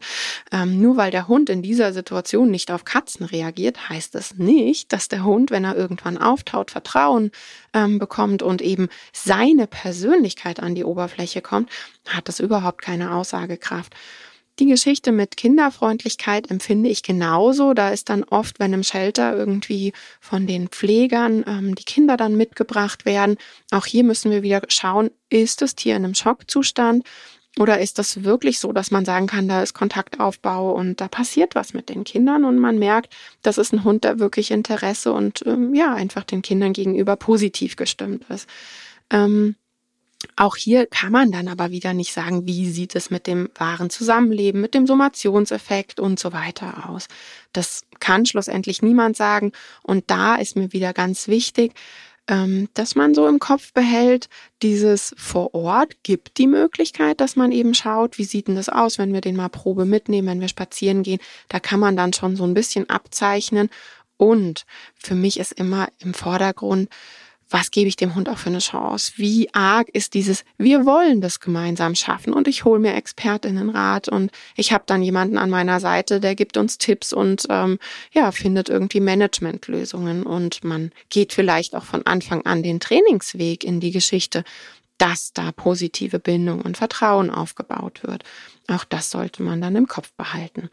Ähm, 0.52 0.82
nur 0.82 0.98
weil 0.98 1.10
der 1.10 1.30
Hund 1.30 1.50
in 1.50 1.62
dieser 1.62 1.94
Situation 1.94 2.52
nicht 2.52 2.70
auf 2.70 2.84
Katzen 2.84 3.26
reagiert, 3.26 3.88
heißt 3.88 4.16
es 4.16 4.36
nicht, 4.36 4.92
dass 4.92 5.08
der 5.08 5.24
Hund, 5.24 5.52
wenn 5.52 5.64
er 5.64 5.78
irgendwann 5.78 6.18
auftaut, 6.18 6.70
Vertrauen 6.70 7.32
ähm, 7.74 7.98
bekommt 7.98 8.44
und 8.44 8.62
eben 8.62 8.90
seine 9.14 9.68
Persönlichkeit 9.68 10.60
an 10.60 10.76
die 10.76 10.84
Oberfläche 10.84 11.42
kommt, 11.42 11.70
hat 12.10 12.28
das 12.28 12.42
überhaupt 12.42 12.82
keine 12.82 13.16
Aussagekraft. 13.16 13.96
Die 14.62 14.68
Geschichte 14.68 15.12
mit 15.12 15.38
Kinderfreundlichkeit 15.38 16.52
empfinde 16.52 16.88
ich 16.88 17.02
genauso. 17.02 17.74
Da 17.74 17.90
ist 17.90 18.10
dann 18.10 18.24
oft, 18.24 18.60
wenn 18.60 18.74
im 18.74 18.84
Shelter 18.84 19.36
irgendwie 19.36 19.92
von 20.20 20.46
den 20.46 20.68
Pflegern 20.68 21.44
ähm, 21.48 21.74
die 21.74 21.84
Kinder 21.84 22.16
dann 22.16 22.38
mitgebracht 22.38 23.04
werden. 23.04 23.38
Auch 23.72 23.88
hier 23.88 24.04
müssen 24.04 24.30
wir 24.30 24.44
wieder 24.44 24.62
schauen, 24.68 25.10
ist 25.32 25.64
das 25.64 25.74
Tier 25.74 25.96
in 25.96 26.06
einem 26.06 26.14
Schockzustand? 26.14 27.04
Oder 27.58 27.80
ist 27.80 27.98
das 27.98 28.24
wirklich 28.24 28.60
so, 28.60 28.72
dass 28.72 28.92
man 28.92 29.04
sagen 29.04 29.26
kann, 29.26 29.48
da 29.48 29.64
ist 29.64 29.74
Kontaktaufbau 29.74 30.74
und 30.74 31.02
da 31.02 31.08
passiert 31.08 31.56
was 31.56 31.74
mit 31.74 31.90
den 31.90 32.04
Kindern 32.04 32.46
und 32.46 32.60
man 32.60 32.78
merkt, 32.78 33.12
das 33.42 33.58
ist 33.58 33.74
ein 33.74 33.84
Hund, 33.84 34.04
der 34.04 34.20
wirklich 34.20 34.52
Interesse 34.52 35.12
und 35.12 35.44
ähm, 35.48 35.74
ja, 35.74 35.96
einfach 35.96 36.24
den 36.24 36.44
Kindern 36.44 36.74
gegenüber 36.74 37.16
positiv 37.16 37.78
gestimmt 37.78 38.26
ist. 38.30 38.48
Ähm, 39.10 39.56
auch 40.42 40.56
hier 40.56 40.88
kann 40.88 41.12
man 41.12 41.32
dann 41.32 41.48
aber 41.48 41.70
wieder 41.70 41.94
nicht 41.94 42.14
sagen, 42.14 42.48
wie 42.48 42.68
sieht 42.72 42.96
es 42.96 43.12
mit 43.12 43.28
dem 43.28 43.50
wahren 43.54 43.92
Zusammenleben, 43.92 44.60
mit 44.60 44.74
dem 44.74 44.88
Summationseffekt 44.88 46.00
und 46.00 46.20
so 46.20 46.34
weiter 46.34 46.90
aus. 46.90 47.08
Das 47.54 47.84
kann 48.00 48.26
schlussendlich 48.26 48.82
niemand 48.82 49.16
sagen. 49.16 49.52
Und 49.84 50.06
da 50.08 50.38
ist 50.38 50.56
mir 50.56 50.74
wieder 50.74 50.94
ganz 50.94 51.28
wichtig, 51.28 51.74
ähm, 52.28 52.70
dass 52.74 52.96
man 52.96 53.14
so 53.14 53.28
im 53.28 53.38
Kopf 53.38 53.72
behält, 53.74 54.30
dieses 54.64 55.14
vor 55.16 55.54
Ort 55.54 55.98
gibt 56.02 56.40
die 56.40 56.48
Möglichkeit, 56.48 57.22
dass 57.22 57.36
man 57.36 57.52
eben 57.52 57.76
schaut, 57.76 58.18
wie 58.18 58.24
sieht 58.24 58.48
denn 58.48 58.56
das 58.56 58.68
aus, 58.68 58.98
wenn 58.98 59.14
wir 59.14 59.22
den 59.22 59.36
mal 59.36 59.50
Probe 59.50 59.86
mitnehmen, 59.86 60.28
wenn 60.28 60.42
wir 60.42 60.48
spazieren 60.48 61.04
gehen. 61.04 61.20
Da 61.50 61.60
kann 61.60 61.80
man 61.80 61.96
dann 61.96 62.14
schon 62.14 62.36
so 62.36 62.46
ein 62.46 62.56
bisschen 62.56 62.90
abzeichnen. 62.90 63.70
Und 64.18 64.66
für 64.96 65.14
mich 65.14 65.40
ist 65.40 65.52
immer 65.52 65.90
im 66.00 66.16
Vordergrund, 66.16 66.90
was 67.52 67.70
gebe 67.70 67.88
ich 67.90 67.98
dem 67.98 68.16
Hund 68.16 68.30
auch 68.30 68.38
für 68.38 68.50
eine 68.50 68.60
Chance? 68.60 69.14
Wie 69.18 69.54
arg 69.54 69.90
ist 69.90 70.14
dieses, 70.14 70.46
wir 70.58 70.86
wollen 70.86 71.22
das 71.22 71.40
gemeinsam 71.40 71.96
schaffen 71.96 72.34
und 72.34 72.48
ich 72.48 72.64
hole 72.66 72.80
mir 72.80 72.96
Expertinnenrat 72.96 74.08
und 74.08 74.32
ich 74.56 74.72
habe 74.72 74.86
dann 74.88 75.04
jemanden 75.04 75.38
an 75.38 75.50
meiner 75.50 75.80
Seite, 75.80 76.20
der 76.22 76.36
gibt 76.36 76.56
uns 76.58 76.78
Tipps 76.78 77.12
und 77.12 77.46
ähm, 77.50 77.78
ja, 78.14 78.32
findet 78.32 78.70
irgendwie 78.70 79.02
Managementlösungen 79.02 80.24
und 80.24 80.64
man 80.64 80.92
geht 81.10 81.34
vielleicht 81.34 81.76
auch 81.76 81.84
von 81.84 82.06
Anfang 82.06 82.46
an 82.46 82.64
den 82.64 82.80
Trainingsweg 82.80 83.64
in 83.66 83.82
die 83.82 83.92
Geschichte, 83.92 84.46
dass 84.98 85.34
da 85.34 85.52
positive 85.52 86.20
Bindung 86.20 86.62
und 86.62 86.78
Vertrauen 86.78 87.30
aufgebaut 87.30 88.02
wird. 88.04 88.24
Auch 88.68 88.86
das 88.86 89.12
sollte 89.12 89.44
man 89.44 89.60
dann 89.60 89.76
im 89.76 89.88
Kopf 89.88 90.14
behalten. 90.14 90.70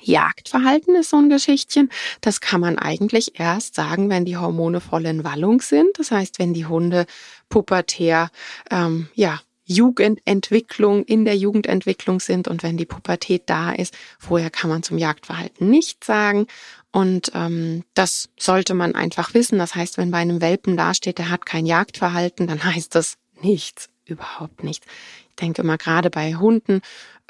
Jagdverhalten 0.00 0.96
ist 0.96 1.10
so 1.10 1.18
ein 1.18 1.28
Geschichtchen. 1.28 1.90
Das 2.20 2.40
kann 2.40 2.60
man 2.60 2.78
eigentlich 2.78 3.38
erst 3.38 3.74
sagen, 3.74 4.08
wenn 4.08 4.24
die 4.24 4.36
Hormone 4.36 4.80
voll 4.80 5.06
in 5.06 5.24
Wallung 5.24 5.60
sind. 5.60 5.98
Das 5.98 6.10
heißt, 6.10 6.38
wenn 6.38 6.54
die 6.54 6.66
Hunde 6.66 7.06
pubertär, 7.48 8.30
ähm, 8.70 9.08
ja, 9.14 9.40
Jugendentwicklung, 9.64 11.04
in 11.04 11.24
der 11.24 11.36
Jugendentwicklung 11.36 12.20
sind 12.20 12.48
und 12.48 12.62
wenn 12.62 12.76
die 12.76 12.86
Pubertät 12.86 13.44
da 13.46 13.72
ist. 13.72 13.94
Vorher 14.18 14.50
kann 14.50 14.70
man 14.70 14.82
zum 14.82 14.98
Jagdverhalten 14.98 15.68
nichts 15.68 16.06
sagen. 16.06 16.46
Und 16.90 17.32
ähm, 17.34 17.84
das 17.94 18.28
sollte 18.38 18.74
man 18.74 18.94
einfach 18.94 19.34
wissen. 19.34 19.58
Das 19.58 19.74
heißt, 19.74 19.98
wenn 19.98 20.10
bei 20.10 20.18
einem 20.18 20.40
Welpen 20.40 20.76
dasteht, 20.76 21.18
der 21.18 21.30
hat 21.30 21.46
kein 21.46 21.64
Jagdverhalten, 21.64 22.46
dann 22.46 22.64
heißt 22.74 22.94
das 22.94 23.16
nichts, 23.40 23.88
überhaupt 24.04 24.64
nichts. 24.64 24.86
Ich 25.30 25.36
denke 25.36 25.62
mal, 25.62 25.78
gerade 25.78 26.10
bei 26.10 26.34
Hunden 26.34 26.82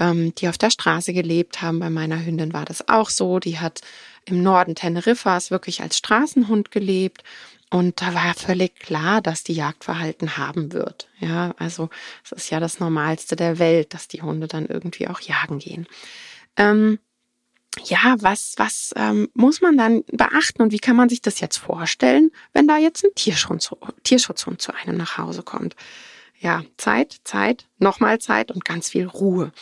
ähm, 0.03 0.35
die 0.35 0.49
auf 0.49 0.59
der 0.59 0.71
Straße 0.71 1.13
gelebt 1.13 1.63
haben. 1.63 1.79
Bei 1.79 1.91
meiner 1.91 2.25
Hündin 2.25 2.53
war 2.53 2.65
das 2.65 2.89
auch 2.89 3.11
so. 3.11 3.39
Die 3.39 3.59
hat 3.59 3.81
im 4.25 4.43
Norden 4.43 4.75
Teneriffas 4.75 5.51
wirklich 5.51 5.83
als 5.83 5.97
Straßenhund 5.99 6.71
gelebt. 6.71 7.23
Und 7.71 8.03
da 8.03 8.13
war 8.13 8.35
völlig 8.35 8.77
klar, 8.77 9.23
dass 9.23 9.45
die 9.45 9.55
Jagdverhalten 9.55 10.37
haben 10.37 10.73
wird. 10.73 11.09
Ja, 11.21 11.55
also 11.59 11.89
es 12.25 12.33
ist 12.33 12.51
ja 12.51 12.61
das 12.61 12.81
Normalste 12.81 13.37
der 13.37 13.59
Welt, 13.59 13.95
dass 13.95 14.09
die 14.09 14.23
Hunde 14.23 14.47
dann 14.47 14.67
irgendwie 14.67 15.09
auch 15.09 15.21
jagen 15.21 15.59
gehen. 15.59 15.87
Ähm, 16.57 16.99
ja, 17.85 18.17
was, 18.19 18.55
was 18.59 18.93
ähm, 18.97 19.31
muss 19.33 19.63
man 19.63 19.79
dann 19.79 20.05
beachten 20.13 20.61
und 20.61 20.73
wie 20.73 20.79
kann 20.79 20.97
man 20.97 21.09
sich 21.09 21.23
das 21.23 21.41
jetzt 21.41 21.57
vorstellen, 21.57 22.31
wenn 22.53 22.69
da 22.69 22.77
jetzt 22.77 23.05
ein 23.05 23.15
Tierschutz, 23.15 23.71
Tierschutzhund 24.03 24.61
zu 24.61 24.75
einem 24.75 24.99
nach 24.99 25.17
Hause 25.17 25.43
kommt? 25.43 25.75
Ja, 26.43 26.65
Zeit, 26.77 27.21
Zeit, 27.25 27.67
nochmal 27.79 28.19
Zeit 28.19 28.51
und 28.51 28.65
ganz 28.65 28.91
viel 28.91 29.07
Ruhe 29.07 29.53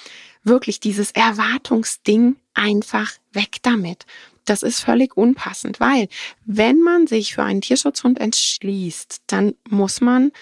wirklich 0.42 0.80
dieses 0.80 1.10
Erwartungsding 1.10 2.36
einfach 2.54 3.12
weg 3.32 3.58
damit. 3.62 4.06
Das 4.44 4.62
ist 4.62 4.80
völlig 4.80 5.16
unpassend, 5.16 5.80
weil 5.80 6.08
wenn 6.44 6.80
man 6.80 7.06
sich 7.06 7.34
für 7.34 7.42
einen 7.42 7.60
Tierschutzhund 7.60 8.18
entschließt, 8.18 9.22
dann 9.26 9.54
muss 9.68 10.00
man 10.00 10.32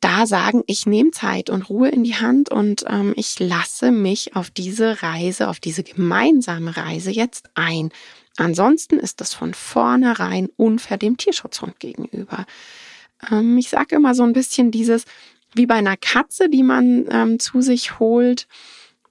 da 0.00 0.26
sagen, 0.26 0.62
ich 0.66 0.86
nehme 0.86 1.10
Zeit 1.10 1.50
und 1.50 1.68
Ruhe 1.68 1.88
in 1.88 2.04
die 2.04 2.14
Hand 2.14 2.50
und 2.50 2.84
ähm, 2.88 3.14
ich 3.16 3.38
lasse 3.38 3.90
mich 3.90 4.36
auf 4.36 4.50
diese 4.50 5.02
Reise, 5.02 5.48
auf 5.48 5.58
diese 5.58 5.82
gemeinsame 5.82 6.76
Reise 6.76 7.10
jetzt 7.10 7.50
ein. 7.54 7.90
Ansonsten 8.36 8.98
ist 8.98 9.20
das 9.20 9.34
von 9.34 9.54
vornherein 9.54 10.50
unfair 10.56 10.98
dem 10.98 11.16
Tierschutzhund 11.16 11.80
gegenüber. 11.80 12.46
Ähm, 13.32 13.58
ich 13.58 13.70
sage 13.70 13.96
immer 13.96 14.14
so 14.14 14.22
ein 14.22 14.34
bisschen 14.34 14.70
dieses, 14.70 15.04
wie 15.54 15.66
bei 15.66 15.76
einer 15.76 15.96
Katze, 15.96 16.48
die 16.48 16.62
man 16.62 17.06
ähm, 17.10 17.38
zu 17.38 17.60
sich 17.60 17.98
holt, 17.98 18.46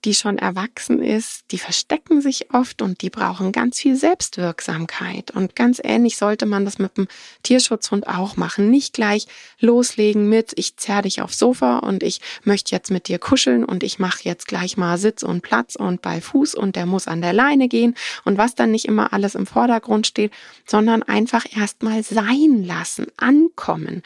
die 0.05 0.13
schon 0.13 0.37
erwachsen 0.37 1.01
ist, 1.01 1.45
die 1.51 1.57
verstecken 1.57 2.21
sich 2.21 2.53
oft 2.53 2.81
und 2.81 3.01
die 3.01 3.09
brauchen 3.09 3.51
ganz 3.51 3.79
viel 3.79 3.95
Selbstwirksamkeit. 3.95 5.31
Und 5.31 5.55
ganz 5.55 5.81
ähnlich 5.83 6.17
sollte 6.17 6.45
man 6.45 6.65
das 6.65 6.79
mit 6.79 6.97
dem 6.97 7.07
Tierschutzhund 7.43 8.07
auch 8.07 8.37
machen. 8.37 8.69
Nicht 8.69 8.93
gleich 8.93 9.27
loslegen 9.59 10.29
mit, 10.29 10.53
ich 10.55 10.77
zerr 10.77 11.01
dich 11.01 11.21
aufs 11.21 11.39
Sofa 11.39 11.79
und 11.79 12.03
ich 12.03 12.21
möchte 12.43 12.73
jetzt 12.73 12.91
mit 12.91 13.07
dir 13.07 13.19
kuscheln 13.19 13.65
und 13.65 13.83
ich 13.83 13.99
mache 13.99 14.19
jetzt 14.23 14.47
gleich 14.47 14.77
mal 14.77 14.97
Sitz 14.97 15.23
und 15.23 15.41
Platz 15.41 15.75
und 15.75 16.01
bei 16.01 16.21
Fuß 16.21 16.55
und 16.55 16.75
der 16.75 16.85
muss 16.85 17.07
an 17.07 17.21
der 17.21 17.33
Leine 17.33 17.67
gehen 17.67 17.95
und 18.23 18.37
was 18.37 18.55
dann 18.55 18.71
nicht 18.71 18.85
immer 18.85 19.13
alles 19.13 19.35
im 19.35 19.45
Vordergrund 19.45 20.07
steht, 20.07 20.31
sondern 20.65 21.03
einfach 21.03 21.45
erstmal 21.53 22.03
sein 22.03 22.63
lassen, 22.63 23.07
ankommen 23.17 24.03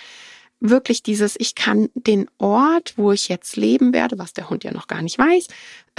wirklich 0.62 1.04
dieses, 1.04 1.36
ich 1.38 1.56
kann 1.56 1.90
den 1.96 2.30
Ort, 2.38 2.94
wo 2.96 3.12
ich 3.12 3.28
jetzt 3.28 3.58
leben 3.58 3.94
werde, 3.94 4.18
was 4.18 4.32
der 4.32 4.50
Hund 4.50 4.64
ja 4.64 4.72
noch 4.72 4.88
gar 4.88 5.02
nicht 5.02 5.18
weiß, 5.18 5.48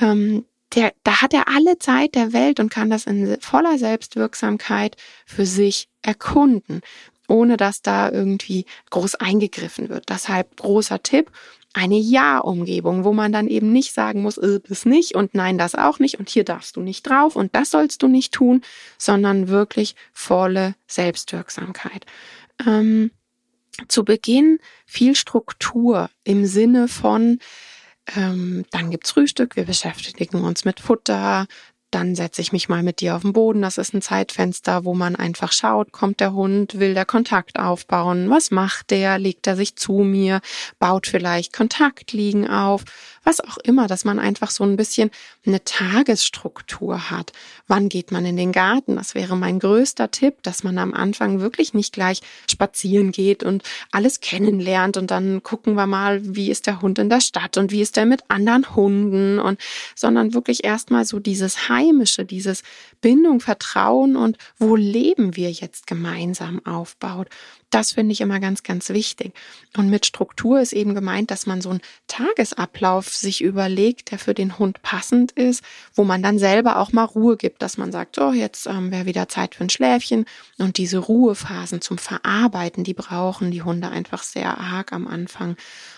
ähm, 0.00 0.47
der, 0.75 0.92
da 1.04 1.21
hat 1.21 1.35
er 1.35 1.49
alle 1.49 1.78
Zeit 1.78 2.14
der 2.14 2.33
Welt 2.33 2.59
und 2.59 2.71
kann 2.71 2.88
das 2.88 3.04
in 3.04 3.37
voller 3.40 3.76
Selbstwirksamkeit 3.76 4.97
für 5.26 5.45
sich 5.45 5.88
erkunden, 6.00 6.81
ohne 7.28 7.59
dass 7.59 7.83
da 7.83 8.11
irgendwie 8.11 8.64
groß 8.90 9.16
eingegriffen 9.16 9.90
wird. 9.90 10.09
Deshalb 10.09 10.57
großer 10.57 11.02
Tipp, 11.02 11.31
eine 11.75 11.97
Ja-Umgebung, 11.97 13.04
wo 13.04 13.12
man 13.12 13.33
dann 13.33 13.49
eben 13.49 13.73
nicht 13.73 13.95
sagen 13.95 14.23
muss, 14.23 14.38
äh, 14.38 14.61
nicht 14.85 15.14
und 15.14 15.35
nein, 15.35 15.59
das 15.59 15.75
auch 15.75 15.99
nicht 15.99 16.19
und 16.19 16.28
hier 16.28 16.45
darfst 16.45 16.76
du 16.76 16.81
nicht 16.81 17.02
drauf 17.02 17.35
und 17.37 17.54
das 17.54 17.71
sollst 17.71 18.02
du 18.02 18.09
nicht 18.09 18.33
tun, 18.33 18.62
sondern 18.99 19.49
wirklich 19.49 19.95
volle 20.12 20.75
Selbstwirksamkeit. 20.87 22.04
Ähm, 22.66 23.11
zu 23.88 24.05
Beginn 24.05 24.59
viel 24.87 25.14
Struktur 25.17 26.11
im 26.25 26.47
Sinne 26.47 26.88
von, 26.88 27.38
ähm, 28.17 28.64
dann 28.71 28.91
gibt's 28.91 29.12
Frühstück, 29.12 29.57
wir 29.57 29.64
beschäftigen 29.64 30.43
uns 30.43 30.64
mit 30.64 30.81
Futter, 30.81 31.47
dann 31.93 32.14
setze 32.14 32.41
ich 32.41 32.52
mich 32.52 32.69
mal 32.69 32.83
mit 32.83 33.00
dir 33.00 33.14
auf 33.14 33.23
den 33.23 33.35
Boden. 33.35 33.62
Das 33.62 33.76
ist 33.76 33.93
ein 33.93 34.00
Zeitfenster, 34.02 34.85
wo 34.85 34.95
man 34.95 35.14
einfach 35.14 35.52
schaut, 35.52 35.93
kommt 35.93 36.21
der 36.21 36.33
Hund, 36.33 36.79
will 36.79 36.95
der 36.95 37.05
Kontakt 37.05 37.59
aufbauen, 37.59 38.31
was 38.31 38.50
macht 38.50 38.91
der, 38.91 39.19
legt 39.19 39.47
er 39.47 39.57
sich 39.57 39.76
zu 39.76 39.99
mir, 39.99 40.41
baut 40.79 41.07
vielleicht 41.07 41.52
Kontaktliegen 41.52 42.49
auf, 42.49 42.85
was 43.25 43.41
auch 43.41 43.59
immer, 43.59 43.87
dass 43.87 44.05
man 44.05 44.19
einfach 44.19 44.50
so 44.50 44.64
ein 44.64 44.76
bisschen 44.76 45.11
eine 45.47 45.62
Tagesstruktur 45.64 47.11
hat. 47.11 47.33
Wann 47.69 47.88
geht 47.88 48.11
man 48.11 48.26
in 48.26 48.37
den 48.37 48.52
Garten? 48.52 48.97
Das 48.97 49.14
wäre 49.14 49.37
mein 49.37 49.59
größter 49.59 50.11
Tipp, 50.11 50.43
dass 50.43 50.64
man 50.64 50.79
am 50.79 50.93
Anfang 50.95 51.41
wirklich 51.41 51.75
nicht 51.75 51.93
gleich 51.93 52.21
spazieren 52.50 53.12
geht 53.12 53.43
und 53.43 53.62
alles 53.91 54.21
kennenlernt 54.21 54.97
und 54.97 55.11
dann 55.11 55.43
gucken 55.43 55.75
wir 55.75 55.87
mal, 55.87 56.21
wie 56.23 56.50
ist 56.50 56.67
der 56.67 56.83
Hund 56.83 56.99
in 56.99 57.09
der 57.09 57.21
Stadt 57.21 57.57
und 57.57 57.71
wie 57.71 57.83
ist 57.83 57.97
der 57.97 58.07
mit 58.07 58.23
anderen 58.29 58.75
Hunden 58.75 59.38
und 59.38 59.61
sondern 59.95 60.35
wirklich 60.35 60.64
erstmal 60.64 61.05
so 61.05 61.19
dieses 61.19 61.69
Heimische, 61.69 62.25
dieses 62.25 62.62
Bindung, 63.02 63.40
Vertrauen 63.40 64.16
und 64.16 64.38
wo 64.59 64.75
leben 64.75 65.37
wir 65.37 65.50
jetzt 65.50 65.87
gemeinsam 65.87 66.64
aufbaut. 66.64 67.28
Das 67.68 67.92
finde 67.92 68.12
ich 68.12 68.21
immer 68.21 68.38
ganz, 68.38 68.62
ganz 68.62 68.90
wichtig. 68.90 69.32
Und 69.76 69.88
mit 69.88 70.06
Struktur 70.06 70.61
ist 70.61 70.73
eben 70.73 70.94
gemeint, 70.94 71.30
dass 71.30 71.47
man 71.47 71.61
so 71.61 71.71
einen 71.71 71.80
Tagesablauf 72.06 73.09
sich 73.09 73.42
überlegt, 73.42 74.11
der 74.11 74.18
für 74.18 74.35
den 74.35 74.59
Hund 74.59 74.82
passend 74.82 75.32
ist, 75.32 75.64
wo 75.94 76.04
man 76.04 76.23
dann 76.23 76.38
selber 76.38 76.78
auch 76.78 76.92
mal 76.92 77.04
Ruhe 77.04 77.37
gibt, 77.37 77.62
dass 77.62 77.78
man 77.78 77.90
sagt, 77.90 78.16
so, 78.16 78.32
jetzt 78.32 78.66
ähm, 78.66 78.90
wäre 78.92 79.06
wieder 79.06 79.28
Zeit 79.28 79.54
für 79.54 79.65
ein 79.65 79.71
Schläfchen. 79.71 80.26
Und 80.58 80.76
diese 80.76 80.99
Ruhephasen 80.99 81.80
zum 81.80 81.99
Verarbeiten, 81.99 82.84
die 82.84 82.95
brauchen 82.95 83.50
die 83.50 83.62
Hunde 83.62 83.88
einfach 83.88 84.23
sehr 84.23 84.58
arg 84.58 84.93
am 84.93 85.08
Anfang. 85.08 85.56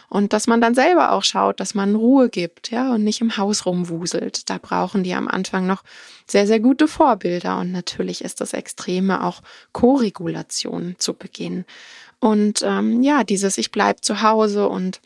Und 0.09 0.33
dass 0.33 0.47
man 0.47 0.61
dann 0.61 0.75
selber 0.75 1.13
auch 1.13 1.25
schaut, 1.25 1.61
dass 1.61 1.75
man 1.75 1.95
Ruhe 1.95 2.29
gibt, 2.29 2.71
ja, 2.71 2.95
und 2.95 3.05
nicht 3.05 3.21
im 3.21 3.37
Haus 3.37 3.67
rumwuselt. 3.67 4.49
Da 4.51 4.59
brauchen 4.59 5.03
die 5.03 5.15
am 5.15 5.29
Anfang 5.29 5.67
noch 5.67 5.83
sehr, 6.27 6.47
sehr 6.47 6.61
gute 6.61 6.89
Vorbilder. 6.89 7.59
Und 7.59 7.73
natürlich 7.73 8.23
ist 8.23 8.41
das 8.41 8.53
Extreme 8.53 9.25
auch 9.25 9.41
Koregulation 9.73 10.97
zu 10.99 11.15
Beginn. 11.15 11.65
Und 12.21 12.63
ähm, 12.63 13.03
ja, 13.03 13.25
dieses 13.25 13.59
Ich 13.59 13.71
bleib 13.71 14.05
zu 14.05 14.23
Hause 14.23 14.69
und 14.69 15.01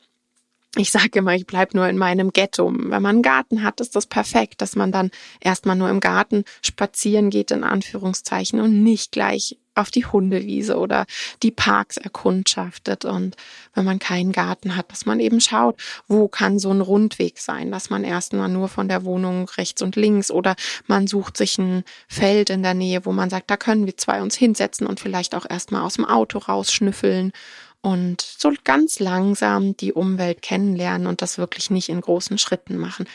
ich 0.77 0.91
sage 0.91 1.21
immer, 1.21 1.35
ich 1.35 1.47
bleib 1.47 1.75
nur 1.75 1.89
in 1.89 1.97
meinem 1.97 2.31
Ghetto. 2.33 2.71
Wenn 2.71 3.03
man 3.03 3.17
einen 3.17 3.23
Garten 3.23 3.63
hat, 3.63 3.81
ist 3.81 3.97
das 3.97 4.07
perfekt, 4.07 4.61
dass 4.61 4.77
man 4.77 4.93
dann 4.93 5.11
erstmal 5.41 5.77
nur 5.77 5.89
im 5.89 6.01
Garten 6.01 6.45
spazieren 6.63 7.31
geht, 7.31 7.51
in 7.51 7.65
Anführungszeichen, 7.65 8.61
und 8.61 8.83
nicht 8.83 9.13
gleich 9.13 9.57
auf 9.79 9.91
die 9.91 10.05
Hundewiese 10.05 10.77
oder 10.77 11.07
die 11.43 11.51
Parks 11.51 11.97
erkundschaftet. 11.97 13.05
Und 13.05 13.37
wenn 13.75 13.85
man 13.85 13.99
keinen 13.99 14.33
Garten 14.33 14.77
hat, 14.77 14.91
dass 14.91 15.07
man 15.07 15.21
eben 15.21 15.41
schaut, 15.41 15.81
wo 16.09 16.29
kann 16.29 16.59
so 16.59 16.71
ein 16.71 16.81
Rundweg 16.81 17.39
sein, 17.39 17.71
dass 17.71 17.89
man 17.89 18.05
erstmal 18.05 18.49
nur 18.49 18.69
von 18.69 18.89
der 18.89 19.05
Wohnung 19.05 19.49
rechts 19.57 19.81
und 19.81 19.97
links 19.97 20.31
oder 20.31 20.57
man 20.87 21.07
sucht 21.07 21.37
sich 21.37 21.59
ein 21.59 21.85
Feld 22.09 22.51
in 22.51 22.63
der 22.63 22.75
Nähe, 22.75 23.07
wo 23.07 23.13
man 23.13 23.31
sagt, 23.31 23.51
da 23.51 23.57
können 23.57 23.87
wir 23.87 23.97
zwei 23.97 24.21
uns 24.21 24.37
hinsetzen 24.37 24.87
und 24.87 25.01
vielleicht 25.01 25.35
auch 25.35 25.47
erstmal 25.49 25.83
aus 25.83 25.95
dem 25.95 26.05
Auto 26.05 26.39
rausschnüffeln 26.39 27.33
und 27.81 28.21
so 28.21 28.53
ganz 28.65 28.99
langsam 28.99 29.77
die 29.77 29.93
Umwelt 29.93 30.43
kennenlernen 30.43 31.07
und 31.07 31.23
das 31.23 31.39
wirklich 31.39 31.71
nicht 31.71 31.89
in 31.89 32.01
großen 32.01 32.39
Schritten 32.39 32.77
machen 32.77 33.07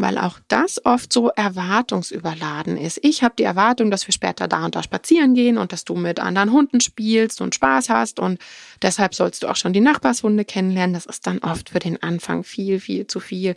weil 0.00 0.18
auch 0.18 0.38
das 0.48 0.84
oft 0.84 1.12
so 1.12 1.28
erwartungsüberladen 1.28 2.76
ist. 2.76 2.98
Ich 3.02 3.22
habe 3.22 3.34
die 3.38 3.44
Erwartung, 3.44 3.90
dass 3.90 4.06
wir 4.06 4.12
später 4.12 4.48
da 4.48 4.64
und 4.64 4.74
da 4.74 4.82
spazieren 4.82 5.34
gehen 5.34 5.58
und 5.58 5.72
dass 5.72 5.84
du 5.84 5.94
mit 5.94 6.20
anderen 6.20 6.52
Hunden 6.52 6.80
spielst 6.80 7.40
und 7.40 7.54
Spaß 7.54 7.90
hast 7.90 8.18
und 8.18 8.40
deshalb 8.82 9.14
sollst 9.14 9.42
du 9.42 9.48
auch 9.48 9.56
schon 9.56 9.72
die 9.72 9.80
Nachbarshunde 9.80 10.44
kennenlernen. 10.44 10.94
Das 10.94 11.06
ist 11.06 11.26
dann 11.26 11.38
oft 11.40 11.70
für 11.70 11.78
den 11.78 12.02
Anfang 12.02 12.44
viel, 12.44 12.80
viel 12.80 13.06
zu 13.06 13.20
viel. 13.20 13.54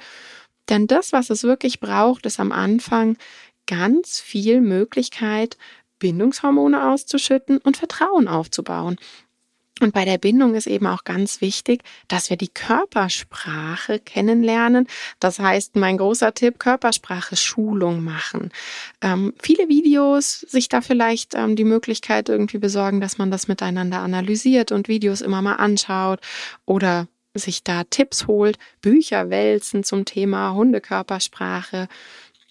Denn 0.69 0.87
das, 0.87 1.13
was 1.13 1.29
es 1.29 1.43
wirklich 1.43 1.79
braucht, 1.79 2.25
ist 2.25 2.39
am 2.39 2.51
Anfang 2.51 3.17
ganz 3.67 4.19
viel 4.19 4.61
Möglichkeit, 4.61 5.57
Bindungshormone 5.99 6.91
auszuschütten 6.91 7.59
und 7.59 7.77
Vertrauen 7.77 8.27
aufzubauen. 8.27 8.97
Und 9.81 9.91
bei 9.91 10.05
der 10.05 10.19
Bindung 10.19 10.53
ist 10.53 10.67
eben 10.67 10.86
auch 10.86 11.03
ganz 11.03 11.41
wichtig, 11.41 11.81
dass 12.07 12.29
wir 12.29 12.38
die 12.38 12.47
Körpersprache 12.47 13.99
kennenlernen. 13.99 14.88
Das 15.19 15.39
heißt, 15.39 15.75
mein 15.75 15.97
großer 15.97 16.33
Tipp, 16.33 16.59
Körpersprache 16.59 17.36
Schulung 17.36 18.03
machen. 18.03 18.51
Ähm, 19.01 19.33
viele 19.41 19.67
Videos, 19.69 20.41
sich 20.41 20.69
da 20.69 20.81
vielleicht 20.81 21.33
ähm, 21.33 21.55
die 21.55 21.63
Möglichkeit 21.63 22.29
irgendwie 22.29 22.59
besorgen, 22.59 23.01
dass 23.01 23.17
man 23.17 23.31
das 23.31 23.47
miteinander 23.47 23.99
analysiert 23.99 24.71
und 24.71 24.88
Videos 24.88 25.21
immer 25.21 25.41
mal 25.41 25.55
anschaut 25.55 26.19
oder 26.65 27.07
sich 27.33 27.63
da 27.63 27.83
Tipps 27.83 28.27
holt, 28.27 28.59
Bücher 28.81 29.31
wälzen 29.31 29.83
zum 29.83 30.05
Thema 30.05 30.53
Hundekörpersprache. 30.53 31.88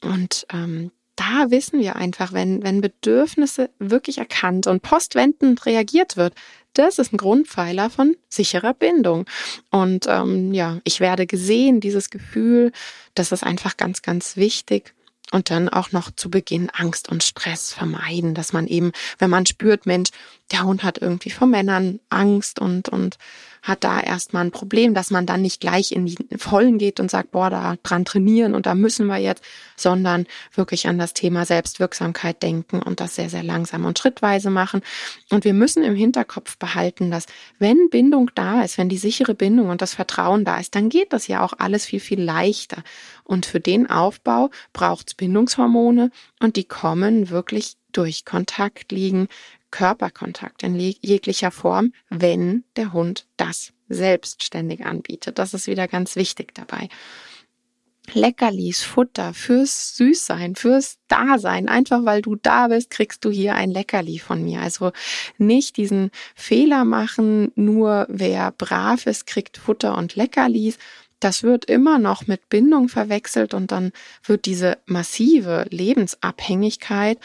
Und 0.03 0.45
ähm, 0.53 0.91
da 1.15 1.51
wissen 1.51 1.79
wir 1.79 1.97
einfach, 1.97 2.33
wenn, 2.33 2.63
wenn 2.63 2.81
Bedürfnisse 2.81 3.71
wirklich 3.79 4.19
erkannt 4.19 4.67
und 4.67 4.83
postwendend 4.83 5.67
reagiert 5.67 6.17
wird, 6.17 6.35
das 6.75 6.99
ist 6.99 7.13
ein 7.13 7.19
Grundpfeiler 7.19 7.91
von 7.91 8.17
sicherer 8.29 8.75
Bindung. 8.75 9.27
Und 9.71 10.07
ähm, 10.09 10.53
ja, 10.55 10.79
ich 10.85 11.01
werde 11.01 11.27
gesehen, 11.27 11.81
dieses 11.81 12.11
Gefühl, 12.11 12.73
das 13.15 13.33
ist 13.33 13.45
einfach 13.45 13.77
ganz, 13.77 14.03
ganz 14.03 14.37
wichtig. 14.37 14.95
Und 15.31 15.49
dann 15.49 15.71
auch 15.71 15.93
noch 15.93 16.11
zu 16.11 16.29
Beginn 16.29 16.69
Angst 16.69 17.09
und 17.09 17.23
Stress 17.23 17.73
vermeiden, 17.73 18.35
dass 18.35 18.53
man 18.53 18.67
eben, 18.67 18.93
wenn 19.19 19.31
man 19.31 19.47
spürt, 19.47 19.87
Mensch, 19.87 20.11
der 20.53 20.65
Hund 20.65 20.83
hat 20.83 20.99
irgendwie 20.99 21.31
vor 21.31 21.47
Männern 21.47 22.01
Angst 22.11 22.59
und, 22.59 22.89
und 22.89 23.17
hat 23.63 23.85
da 23.85 24.01
erstmal 24.01 24.45
ein 24.45 24.51
Problem, 24.51 24.93
dass 24.93 25.11
man 25.11 25.25
dann 25.25 25.41
nicht 25.41 25.61
gleich 25.61 25.93
in 25.93 26.05
die 26.05 26.17
Vollen 26.37 26.79
geht 26.79 26.99
und 26.99 27.11
sagt, 27.11 27.31
boah, 27.31 27.49
da 27.49 27.77
dran 27.85 28.05
trainieren 28.05 28.55
und 28.55 28.67
da 28.67 28.75
müssen 28.75 29.07
wir 29.07 29.19
jetzt, 29.19 29.45
sondern 29.77 30.27
wirklich 30.53 30.89
an 30.89 30.99
das 30.99 31.15
Thema 31.15 31.47
Selbstwirksamkeit 31.47 32.43
denken 32.43 32.83
und 32.83 32.99
das 32.99 33.15
sehr, 33.15 33.31
sehr 33.31 33.45
langsam 33.45 33.85
und 33.85 33.99
schrittweise 33.99 34.51
machen. 34.51 34.83
Und 35.31 35.45
wir 35.45 35.55
müssen 35.55 35.85
im 35.85 35.95
Hinterkopf 35.95 36.59
behalten, 36.59 37.13
dass 37.13 37.27
wenn 37.61 37.89
Bindung 37.89 38.33
da 38.35 38.63
ist, 38.63 38.79
wenn 38.79 38.89
die 38.89 38.99
sichere 38.99 39.35
Bindung 39.35 39.69
und 39.69 39.81
das 39.81 39.95
Vertrauen 39.95 40.45
da 40.45 40.59
ist, 40.59 40.75
dann 40.75 40.89
geht 40.89 41.13
das 41.13 41.29
ja 41.29 41.45
auch 41.45 41.53
alles 41.59 41.87
viel, 41.87 42.01
viel 42.01 42.21
leichter. 42.21 42.83
Und 43.23 43.47
für 43.47 43.61
den 43.61 43.89
Aufbau 43.89 44.51
braucht 44.73 45.09
es 45.09 45.15
Bindungshormone 45.15 46.11
und 46.41 46.57
die 46.57 46.65
kommen 46.65 47.31
wirklich 47.31 47.77
durch 47.93 48.25
Kontakt 48.25 48.91
liegen, 48.91 49.29
Körperkontakt 49.73 50.63
in 50.63 50.79
jeglicher 50.79 51.51
Form, 51.51 51.93
wenn 52.09 52.63
der 52.77 52.93
Hund 52.93 53.27
das 53.37 53.73
selbstständig 53.89 54.87
anbietet. 54.87 55.41
Das 55.41 55.55
ist 55.55 55.67
wieder 55.67 55.89
ganz 55.89 56.15
wichtig 56.15 56.55
dabei. 56.55 56.89
Leckerlis, 58.15 58.83
Futter, 58.83 59.33
fürs 59.33 59.97
Süßsein, 59.97 60.57
fürs 60.57 60.99
Dasein. 61.09 61.69
Einfach 61.69 62.05
weil 62.05 62.21
du 62.21 62.35
da 62.35 62.69
bist, 62.69 62.91
kriegst 62.91 63.25
du 63.25 63.31
hier 63.31 63.55
ein 63.55 63.71
Leckerli 63.71 64.19
von 64.19 64.45
mir. 64.45 64.61
Also 64.61 64.93
nicht 65.39 65.77
diesen 65.77 66.11
Fehler 66.35 66.85
machen, 66.85 67.53
nur 67.55 68.07
wer 68.09 68.51
brav 68.53 69.07
ist, 69.07 69.27
kriegt 69.27 69.57
Futter 69.57 69.97
und 69.97 70.17
Leckerlis. 70.17 70.79
Das 71.21 71.45
wird 71.45 71.67
immer 71.67 72.01
noch 72.01 72.27
mit 72.27 72.49
Bindung 72.49 72.89
verwechselt 72.89 73.55
und 73.55 73.71
dann 73.71 73.93
wird 74.25 74.45
diese 74.45 74.79
massive 74.87 75.67
Lebensabhängigkeit 75.71 77.19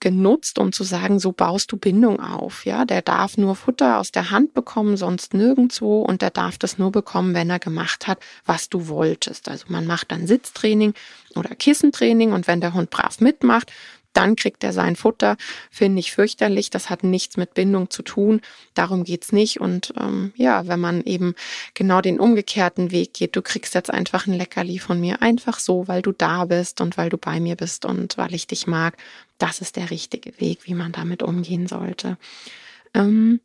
genutzt, 0.00 0.58
um 0.58 0.72
zu 0.72 0.82
sagen, 0.82 1.18
so 1.18 1.32
baust 1.32 1.70
du 1.72 1.76
Bindung 1.76 2.20
auf. 2.20 2.64
Ja, 2.64 2.84
der 2.84 3.02
darf 3.02 3.36
nur 3.36 3.54
Futter 3.54 3.98
aus 3.98 4.12
der 4.12 4.30
Hand 4.30 4.54
bekommen, 4.54 4.96
sonst 4.96 5.34
nirgendwo 5.34 6.02
und 6.02 6.22
der 6.22 6.30
darf 6.30 6.58
das 6.58 6.78
nur 6.78 6.90
bekommen, 6.90 7.34
wenn 7.34 7.50
er 7.50 7.58
gemacht 7.58 8.06
hat, 8.06 8.18
was 8.46 8.68
du 8.68 8.88
wolltest. 8.88 9.48
Also 9.48 9.66
man 9.68 9.86
macht 9.86 10.10
dann 10.10 10.26
Sitztraining 10.26 10.94
oder 11.36 11.54
Kissentraining 11.54 12.32
und 12.32 12.46
wenn 12.46 12.60
der 12.60 12.74
Hund 12.74 12.90
brav 12.90 13.20
mitmacht, 13.20 13.70
dann 14.12 14.36
kriegt 14.36 14.64
er 14.64 14.72
sein 14.72 14.96
Futter. 14.96 15.36
Finde 15.70 16.00
ich 16.00 16.12
fürchterlich. 16.12 16.70
Das 16.70 16.90
hat 16.90 17.04
nichts 17.04 17.36
mit 17.36 17.54
Bindung 17.54 17.90
zu 17.90 18.02
tun. 18.02 18.40
Darum 18.74 19.04
geht's 19.04 19.32
nicht. 19.32 19.60
Und 19.60 19.92
ähm, 19.98 20.32
ja, 20.36 20.66
wenn 20.66 20.80
man 20.80 21.02
eben 21.02 21.34
genau 21.74 22.00
den 22.00 22.18
umgekehrten 22.18 22.90
Weg 22.90 23.14
geht, 23.14 23.36
du 23.36 23.42
kriegst 23.42 23.74
jetzt 23.74 23.90
einfach 23.90 24.26
ein 24.26 24.34
Leckerli 24.34 24.78
von 24.78 25.00
mir, 25.00 25.22
einfach 25.22 25.58
so, 25.58 25.86
weil 25.86 26.02
du 26.02 26.12
da 26.12 26.44
bist 26.44 26.80
und 26.80 26.96
weil 26.96 27.08
du 27.08 27.18
bei 27.18 27.40
mir 27.40 27.56
bist 27.56 27.84
und 27.84 28.18
weil 28.18 28.34
ich 28.34 28.46
dich 28.46 28.66
mag. 28.66 28.96
Das 29.38 29.60
ist 29.60 29.76
der 29.76 29.90
richtige 29.90 30.38
Weg, 30.40 30.60
wie 30.64 30.74
man 30.74 30.92
damit 30.92 31.22
umgehen 31.22 31.66
sollte. 31.66 32.18
Ähm, 32.94 33.40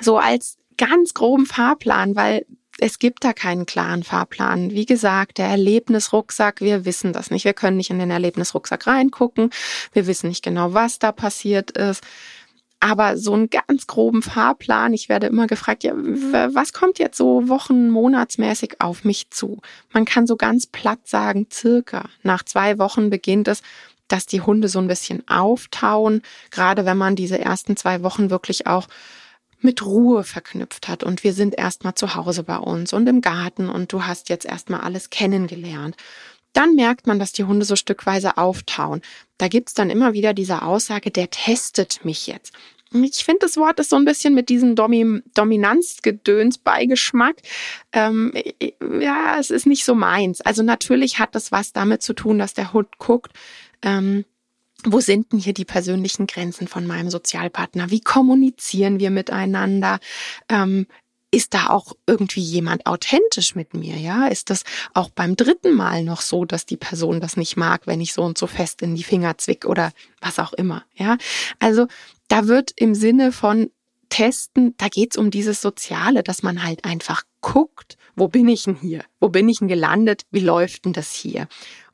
so 0.00 0.18
als 0.18 0.58
ganz 0.76 1.12
groben 1.12 1.44
Fahrplan, 1.44 2.14
weil 2.14 2.46
es 2.80 2.98
gibt 2.98 3.24
da 3.24 3.32
keinen 3.32 3.66
klaren 3.66 4.04
Fahrplan. 4.04 4.70
Wie 4.70 4.86
gesagt, 4.86 5.38
der 5.38 5.48
Erlebnisrucksack, 5.48 6.60
wir 6.60 6.84
wissen 6.84 7.12
das 7.12 7.30
nicht. 7.30 7.44
Wir 7.44 7.52
können 7.52 7.76
nicht 7.76 7.90
in 7.90 7.98
den 7.98 8.10
Erlebnisrucksack 8.10 8.86
reingucken. 8.86 9.50
Wir 9.92 10.06
wissen 10.06 10.28
nicht 10.28 10.44
genau, 10.44 10.74
was 10.74 10.98
da 10.98 11.12
passiert 11.12 11.72
ist. 11.72 12.02
Aber 12.80 13.16
so 13.16 13.34
einen 13.34 13.50
ganz 13.50 13.88
groben 13.88 14.22
Fahrplan, 14.22 14.92
ich 14.92 15.08
werde 15.08 15.26
immer 15.26 15.48
gefragt, 15.48 15.82
ja, 15.82 15.92
was 15.96 16.72
kommt 16.72 17.00
jetzt 17.00 17.16
so 17.16 17.48
wochen-, 17.48 17.90
monatsmäßig 17.90 18.80
auf 18.80 19.04
mich 19.04 19.30
zu? 19.30 19.60
Man 19.92 20.04
kann 20.04 20.28
so 20.28 20.36
ganz 20.36 20.66
platt 20.66 21.00
sagen, 21.04 21.48
circa 21.52 22.08
nach 22.22 22.44
zwei 22.44 22.78
Wochen 22.78 23.10
beginnt 23.10 23.48
es, 23.48 23.62
dass 24.06 24.26
die 24.26 24.40
Hunde 24.40 24.68
so 24.68 24.78
ein 24.78 24.86
bisschen 24.86 25.26
auftauen, 25.28 26.22
gerade 26.52 26.86
wenn 26.86 26.96
man 26.96 27.16
diese 27.16 27.38
ersten 27.38 27.76
zwei 27.76 28.02
Wochen 28.04 28.30
wirklich 28.30 28.68
auch 28.68 28.86
mit 29.60 29.84
Ruhe 29.84 30.24
verknüpft 30.24 30.88
hat 30.88 31.02
und 31.02 31.24
wir 31.24 31.32
sind 31.32 31.56
erstmal 31.58 31.94
zu 31.94 32.14
Hause 32.14 32.42
bei 32.44 32.56
uns 32.56 32.92
und 32.92 33.08
im 33.08 33.20
Garten 33.20 33.68
und 33.68 33.92
du 33.92 34.04
hast 34.04 34.28
jetzt 34.28 34.46
erstmal 34.46 34.80
alles 34.80 35.10
kennengelernt. 35.10 35.96
Dann 36.52 36.74
merkt 36.74 37.06
man, 37.06 37.18
dass 37.18 37.32
die 37.32 37.44
Hunde 37.44 37.64
so 37.64 37.76
stückweise 37.76 38.36
auftauen. 38.36 39.02
Da 39.36 39.48
gibt's 39.48 39.74
dann 39.74 39.90
immer 39.90 40.12
wieder 40.12 40.34
diese 40.34 40.62
Aussage, 40.62 41.10
der 41.10 41.30
testet 41.30 42.04
mich 42.04 42.26
jetzt. 42.26 42.52
Ich 42.90 43.24
finde, 43.24 43.40
das 43.40 43.58
Wort 43.58 43.78
ist 43.80 43.90
so 43.90 43.96
ein 43.96 44.06
bisschen 44.06 44.34
mit 44.34 44.48
diesem 44.48 44.74
Domi 44.74 45.20
Dominanzgedöns 45.34 46.56
Beigeschmack. 46.58 47.36
Ähm, 47.92 48.32
ja, 49.00 49.36
es 49.38 49.50
ist 49.50 49.66
nicht 49.66 49.84
so 49.84 49.94
meins. 49.94 50.40
Also 50.40 50.62
natürlich 50.62 51.18
hat 51.18 51.34
das 51.34 51.52
was 51.52 51.72
damit 51.72 52.02
zu 52.02 52.14
tun, 52.14 52.38
dass 52.38 52.54
der 52.54 52.72
Hund 52.72 52.96
guckt, 52.98 53.32
ähm, 53.82 54.24
wo 54.84 55.00
sind 55.00 55.32
denn 55.32 55.40
hier 55.40 55.54
die 55.54 55.64
persönlichen 55.64 56.26
Grenzen 56.26 56.68
von 56.68 56.86
meinem 56.86 57.10
Sozialpartner? 57.10 57.90
Wie 57.90 58.00
kommunizieren 58.00 59.00
wir 59.00 59.10
miteinander? 59.10 59.98
Ähm, 60.48 60.86
ist 61.30 61.52
da 61.52 61.68
auch 61.68 61.92
irgendwie 62.06 62.40
jemand 62.40 62.86
authentisch 62.86 63.54
mit 63.54 63.74
mir? 63.74 63.96
Ja, 63.96 64.28
ist 64.28 64.50
das 64.50 64.62
auch 64.94 65.10
beim 65.10 65.36
dritten 65.36 65.74
Mal 65.74 66.02
noch 66.02 66.22
so, 66.22 66.44
dass 66.44 66.64
die 66.64 66.78
Person 66.78 67.20
das 67.20 67.36
nicht 67.36 67.56
mag, 67.56 67.86
wenn 67.86 68.00
ich 68.00 68.14
so 68.14 68.22
und 68.22 68.38
so 68.38 68.46
fest 68.46 68.80
in 68.80 68.94
die 68.94 69.02
Finger 69.02 69.36
zwick 69.36 69.66
oder 69.66 69.92
was 70.20 70.38
auch 70.38 70.54
immer? 70.54 70.84
Ja, 70.94 71.18
also 71.58 71.86
da 72.28 72.46
wird 72.46 72.72
im 72.76 72.94
Sinne 72.94 73.32
von 73.32 73.70
Testen, 74.08 74.74
da 74.78 74.88
geht's 74.88 75.18
um 75.18 75.30
dieses 75.30 75.60
Soziale, 75.60 76.22
dass 76.22 76.42
man 76.42 76.62
halt 76.62 76.86
einfach 76.86 77.24
guckt, 77.42 77.98
wo 78.16 78.28
bin 78.28 78.48
ich 78.48 78.64
denn 78.64 78.76
hier? 78.76 79.04
Wo 79.20 79.28
bin 79.28 79.48
ich 79.50 79.58
denn 79.58 79.68
gelandet? 79.68 80.22
Wie 80.30 80.40
läuft 80.40 80.86
denn 80.86 80.94
das 80.94 81.12
hier? 81.12 81.46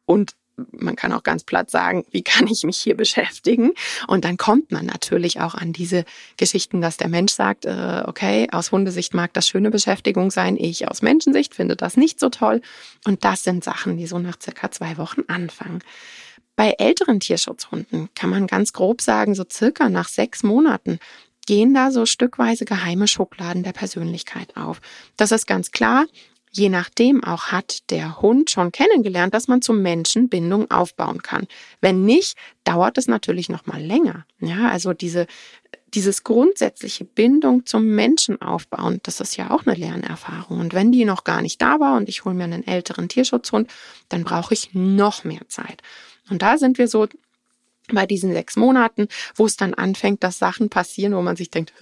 Und 0.07 0.37
man 0.71 0.97
kann 0.97 1.13
auch 1.13 1.23
ganz 1.23 1.45
platt 1.45 1.71
sagen, 1.71 2.05
wie 2.11 2.23
kann 2.23 2.47
ich 2.47 2.63
mich 2.65 2.79
hier 2.79 2.97
beschäftigen? 2.97 3.73
Und 4.07 4.25
dann 4.25 4.37
kommt 4.37 4.71
man 4.71 4.87
natürlich 4.87 5.41
auch 5.41 5.55
an 5.55 5.73
diese 5.73 6.05
Geschichten, 6.37 6.81
dass 6.81 6.97
der 6.97 7.09
Mensch 7.09 7.33
sagt, 7.33 7.65
äh, 7.65 8.03
okay, 8.07 8.49
aus 8.53 8.73
Hundesicht 8.73 9.15
mag 9.15 9.33
das 9.33 9.49
schöne 9.49 9.71
Beschäftigung 9.71 10.31
sein, 10.31 10.57
ich 10.57 10.89
aus 10.89 11.03
Menschensicht 11.03 11.55
finde 11.55 11.77
das 11.77 11.97
nicht 11.97 12.21
so 12.21 12.29
toll. 12.29 12.61
Und 13.05 13.25
das 13.25 13.45
sind 13.45 13.65
Sachen, 13.65 13.97
die 13.97 14.07
so 14.07 14.19
nach 14.19 14.37
circa 14.41 14.71
zwei 14.71 14.97
Wochen 14.97 15.23
anfangen. 15.29 15.81
Bei 16.57 16.75
älteren 16.79 17.19
Tierschutzhunden 17.19 18.11
kann 18.15 18.31
man 18.31 18.47
ganz 18.47 18.73
grob 18.73 19.01
sagen, 19.01 19.35
so 19.35 19.45
circa 19.51 19.89
nach 19.89 20.09
sechs 20.09 20.45
Monaten 20.45 21.01
gehen 21.47 21.75
da 21.75 21.91
so 21.91 22.07
stückweise 22.07 22.65
geheime 22.65 23.09
Schubladen 23.09 23.65
der 23.65 23.73
Persönlichkeit 23.73 24.57
auf. 24.57 24.81
Das 25.17 25.33
ist 25.33 25.47
ganz 25.47 25.73
klar 25.73 26.07
je 26.57 26.69
nachdem 26.69 27.25
auch 27.25 27.47
hat 27.47 27.91
der 27.91 28.21
Hund 28.21 28.51
schon 28.51 28.73
kennengelernt, 28.73 29.35
dass 29.35 29.49
man 29.49 29.63
zum 29.63 29.83
Menschen 29.83 30.29
Bindung 30.29 30.71
aufbauen 30.71 31.23
kann. 31.23 31.47
Wenn 31.81 32.05
nicht, 32.05 32.37
dauert 32.65 32.97
es 32.99 33.09
natürlich 33.09 33.49
noch 33.49 33.67
mal 33.67 33.83
länger. 33.83 34.25
Ja, 34.41 34.69
also 34.71 34.93
diese 34.93 35.27
dieses 35.95 36.25
grundsätzliche 36.25 37.05
Bindung 37.05 37.67
zum 37.67 37.87
Menschen 37.87 38.43
aufbauen, 38.43 38.99
das 39.05 39.21
ist 39.21 39.37
ja 39.37 39.53
auch 39.53 39.65
eine 39.65 39.77
Lernerfahrung. 39.77 40.59
Und 40.59 40.75
wenn 40.75 40.91
die 40.91 41.05
noch 41.05 41.23
gar 41.23 41.41
nicht 41.41 41.63
da 41.63 41.79
war 41.79 41.97
und 41.97 42.09
ich 42.09 42.25
hole 42.25 42.35
mir 42.35 42.45
einen 42.45 42.67
älteren 42.67 43.09
Tierschutzhund, 43.09 43.71
dann 44.09 44.25
brauche 44.25 44.55
ich 44.55 44.75
noch 44.75 45.23
mehr 45.23 45.49
Zeit. 45.49 45.83
Und 46.31 46.43
da 46.43 46.59
sind 46.59 46.79
wir 46.79 46.89
so 46.89 47.07
bei 47.93 48.07
diesen 48.07 48.33
sechs 48.33 48.57
Monaten, 48.57 49.09
wo 49.37 49.47
es 49.47 49.57
dann 49.57 49.75
anfängt, 49.75 50.25
dass 50.25 50.39
Sachen 50.39 50.69
passieren, 50.69 51.15
wo 51.15 51.23
man 51.23 51.37
sich 51.37 51.51
denkt, 51.51 51.73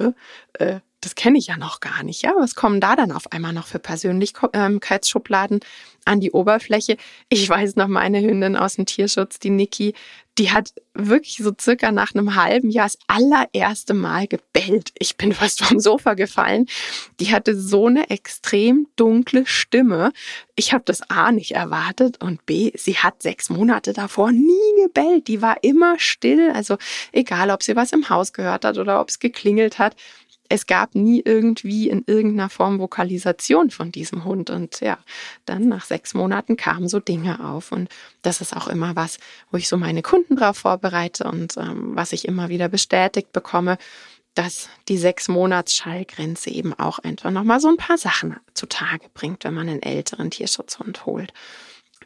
äh, 0.58 0.80
das 1.02 1.16
kenne 1.16 1.36
ich 1.36 1.48
ja 1.48 1.56
noch 1.56 1.80
gar 1.80 2.02
nicht. 2.04 2.22
Ja, 2.22 2.32
was 2.38 2.54
kommen 2.54 2.80
da 2.80 2.96
dann 2.96 3.12
auf 3.12 3.30
einmal 3.32 3.52
noch 3.52 3.66
für 3.66 3.80
Persönlichkeitsschubladen 3.80 5.60
an 6.04 6.20
die 6.20 6.30
Oberfläche? 6.30 6.96
Ich 7.28 7.48
weiß 7.48 7.76
noch 7.76 7.88
meine 7.88 8.22
Hündin 8.22 8.56
aus 8.56 8.76
dem 8.76 8.86
Tierschutz, 8.86 9.40
die 9.40 9.50
Niki, 9.50 9.94
die 10.38 10.50
hat 10.50 10.72
wirklich 10.94 11.38
so 11.38 11.52
circa 11.60 11.92
nach 11.92 12.14
einem 12.14 12.36
halben 12.36 12.70
Jahr 12.70 12.86
das 12.86 12.98
allererste 13.06 13.94
Mal 13.94 14.26
gebellt. 14.28 14.92
Ich 14.98 15.16
bin 15.16 15.32
fast 15.34 15.64
vom 15.64 15.80
Sofa 15.80 16.14
gefallen. 16.14 16.66
Die 17.20 17.32
hatte 17.32 17.58
so 17.58 17.86
eine 17.86 18.08
extrem 18.08 18.86
dunkle 18.96 19.44
Stimme. 19.44 20.12
Ich 20.54 20.72
habe 20.72 20.84
das 20.86 21.02
A 21.10 21.32
nicht 21.32 21.52
erwartet 21.52 22.22
und 22.22 22.46
B, 22.46 22.70
sie 22.76 22.96
hat 22.96 23.22
sechs 23.22 23.50
Monate 23.50 23.92
davor 23.92 24.30
nie 24.30 24.82
gebellt. 24.84 25.26
Die 25.26 25.42
war 25.42 25.62
immer 25.62 25.98
still. 25.98 26.52
Also 26.52 26.78
egal, 27.10 27.50
ob 27.50 27.62
sie 27.62 27.76
was 27.76 27.92
im 27.92 28.08
Haus 28.08 28.32
gehört 28.32 28.64
hat 28.64 28.78
oder 28.78 29.00
ob 29.00 29.08
es 29.08 29.18
geklingelt 29.18 29.78
hat 29.78 29.96
es 30.52 30.66
gab 30.66 30.94
nie 30.94 31.22
irgendwie 31.24 31.88
in 31.88 32.04
irgendeiner 32.06 32.50
Form 32.50 32.78
Vokalisation 32.78 33.70
von 33.70 33.90
diesem 33.90 34.26
Hund. 34.26 34.50
Und 34.50 34.80
ja, 34.80 34.98
dann 35.46 35.66
nach 35.68 35.86
sechs 35.86 36.12
Monaten 36.12 36.58
kamen 36.58 36.88
so 36.88 37.00
Dinge 37.00 37.42
auf. 37.42 37.72
Und 37.72 37.88
das 38.20 38.42
ist 38.42 38.54
auch 38.54 38.68
immer 38.68 38.94
was, 38.94 39.18
wo 39.50 39.56
ich 39.56 39.66
so 39.66 39.78
meine 39.78 40.02
Kunden 40.02 40.36
drauf 40.36 40.58
vorbereite 40.58 41.24
und 41.24 41.56
ähm, 41.56 41.96
was 41.96 42.12
ich 42.12 42.28
immer 42.28 42.50
wieder 42.50 42.68
bestätigt 42.68 43.32
bekomme, 43.32 43.78
dass 44.34 44.68
die 44.88 44.98
sechs 44.98 45.26
Monats 45.26 45.74
Schallgrenze 45.74 46.50
eben 46.50 46.74
auch 46.74 46.98
einfach 46.98 47.30
nochmal 47.30 47.58
so 47.58 47.68
ein 47.68 47.78
paar 47.78 47.96
Sachen 47.96 48.36
zutage 48.52 49.06
bringt, 49.14 49.44
wenn 49.44 49.54
man 49.54 49.70
einen 49.70 49.82
älteren 49.82 50.30
Tierschutzhund 50.30 51.06
holt. 51.06 51.32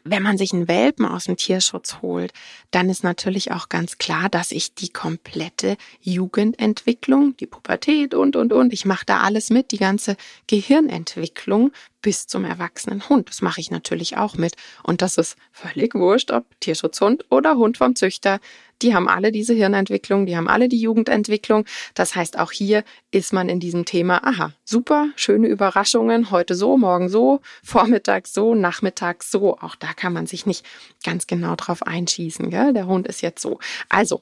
Wenn 0.09 0.23
man 0.23 0.37
sich 0.37 0.53
einen 0.53 0.67
Welpen 0.67 1.05
aus 1.05 1.25
dem 1.25 1.37
Tierschutz 1.37 1.97
holt, 2.01 2.33
dann 2.71 2.89
ist 2.89 3.03
natürlich 3.03 3.51
auch 3.51 3.69
ganz 3.69 3.97
klar, 3.97 4.29
dass 4.29 4.51
ich 4.51 4.73
die 4.73 4.89
komplette 4.89 5.77
Jugendentwicklung, 6.01 7.35
die 7.37 7.47
Pubertät 7.47 8.13
und, 8.13 8.35
und, 8.35 8.53
und, 8.53 8.73
ich 8.73 8.85
mache 8.85 9.05
da 9.05 9.21
alles 9.21 9.49
mit, 9.49 9.71
die 9.71 9.77
ganze 9.77 10.15
Gehirnentwicklung 10.47 11.71
bis 12.07 12.25
zum 12.25 12.45
erwachsenen 12.45 13.09
Hund. 13.09 13.27
Das 13.27 13.41
mache 13.41 13.59
ich 13.59 13.69
natürlich 13.69 14.15
auch 14.15 14.37
mit. 14.37 14.55
Und 14.81 15.01
das 15.01 15.17
ist 15.17 15.35
völlig 15.51 15.93
wurscht, 15.93 16.31
ob 16.31 16.45
Tierschutzhund 16.61 17.25
oder 17.29 17.57
Hund 17.57 17.75
vom 17.75 17.97
Züchter. 17.97 18.39
Die 18.81 18.95
haben 18.95 19.09
alle 19.09 19.33
diese 19.33 19.53
Hirnentwicklung, 19.53 20.25
die 20.25 20.37
haben 20.37 20.47
alle 20.47 20.69
die 20.69 20.79
Jugendentwicklung. 20.79 21.65
Das 21.95 22.15
heißt, 22.15 22.39
auch 22.39 22.53
hier 22.53 22.85
ist 23.11 23.33
man 23.33 23.49
in 23.49 23.59
diesem 23.59 23.83
Thema, 23.83 24.25
aha, 24.25 24.53
super, 24.63 25.09
schöne 25.17 25.49
Überraschungen, 25.49 26.31
heute 26.31 26.55
so, 26.55 26.77
morgen 26.77 27.09
so, 27.09 27.41
vormittags 27.61 28.33
so, 28.33 28.55
nachmittags 28.55 29.29
so. 29.29 29.57
Auch 29.57 29.75
da 29.75 29.91
kann 29.91 30.13
man 30.13 30.27
sich 30.27 30.45
nicht 30.45 30.65
ganz 31.03 31.27
genau 31.27 31.57
drauf 31.57 31.83
einschießen. 31.83 32.49
Gell? 32.49 32.71
Der 32.71 32.87
Hund 32.87 33.05
ist 33.05 33.21
jetzt 33.21 33.41
so. 33.41 33.59
Also, 33.89 34.21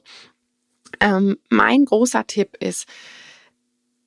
ähm, 0.98 1.38
mein 1.50 1.84
großer 1.84 2.26
Tipp 2.26 2.56
ist, 2.58 2.88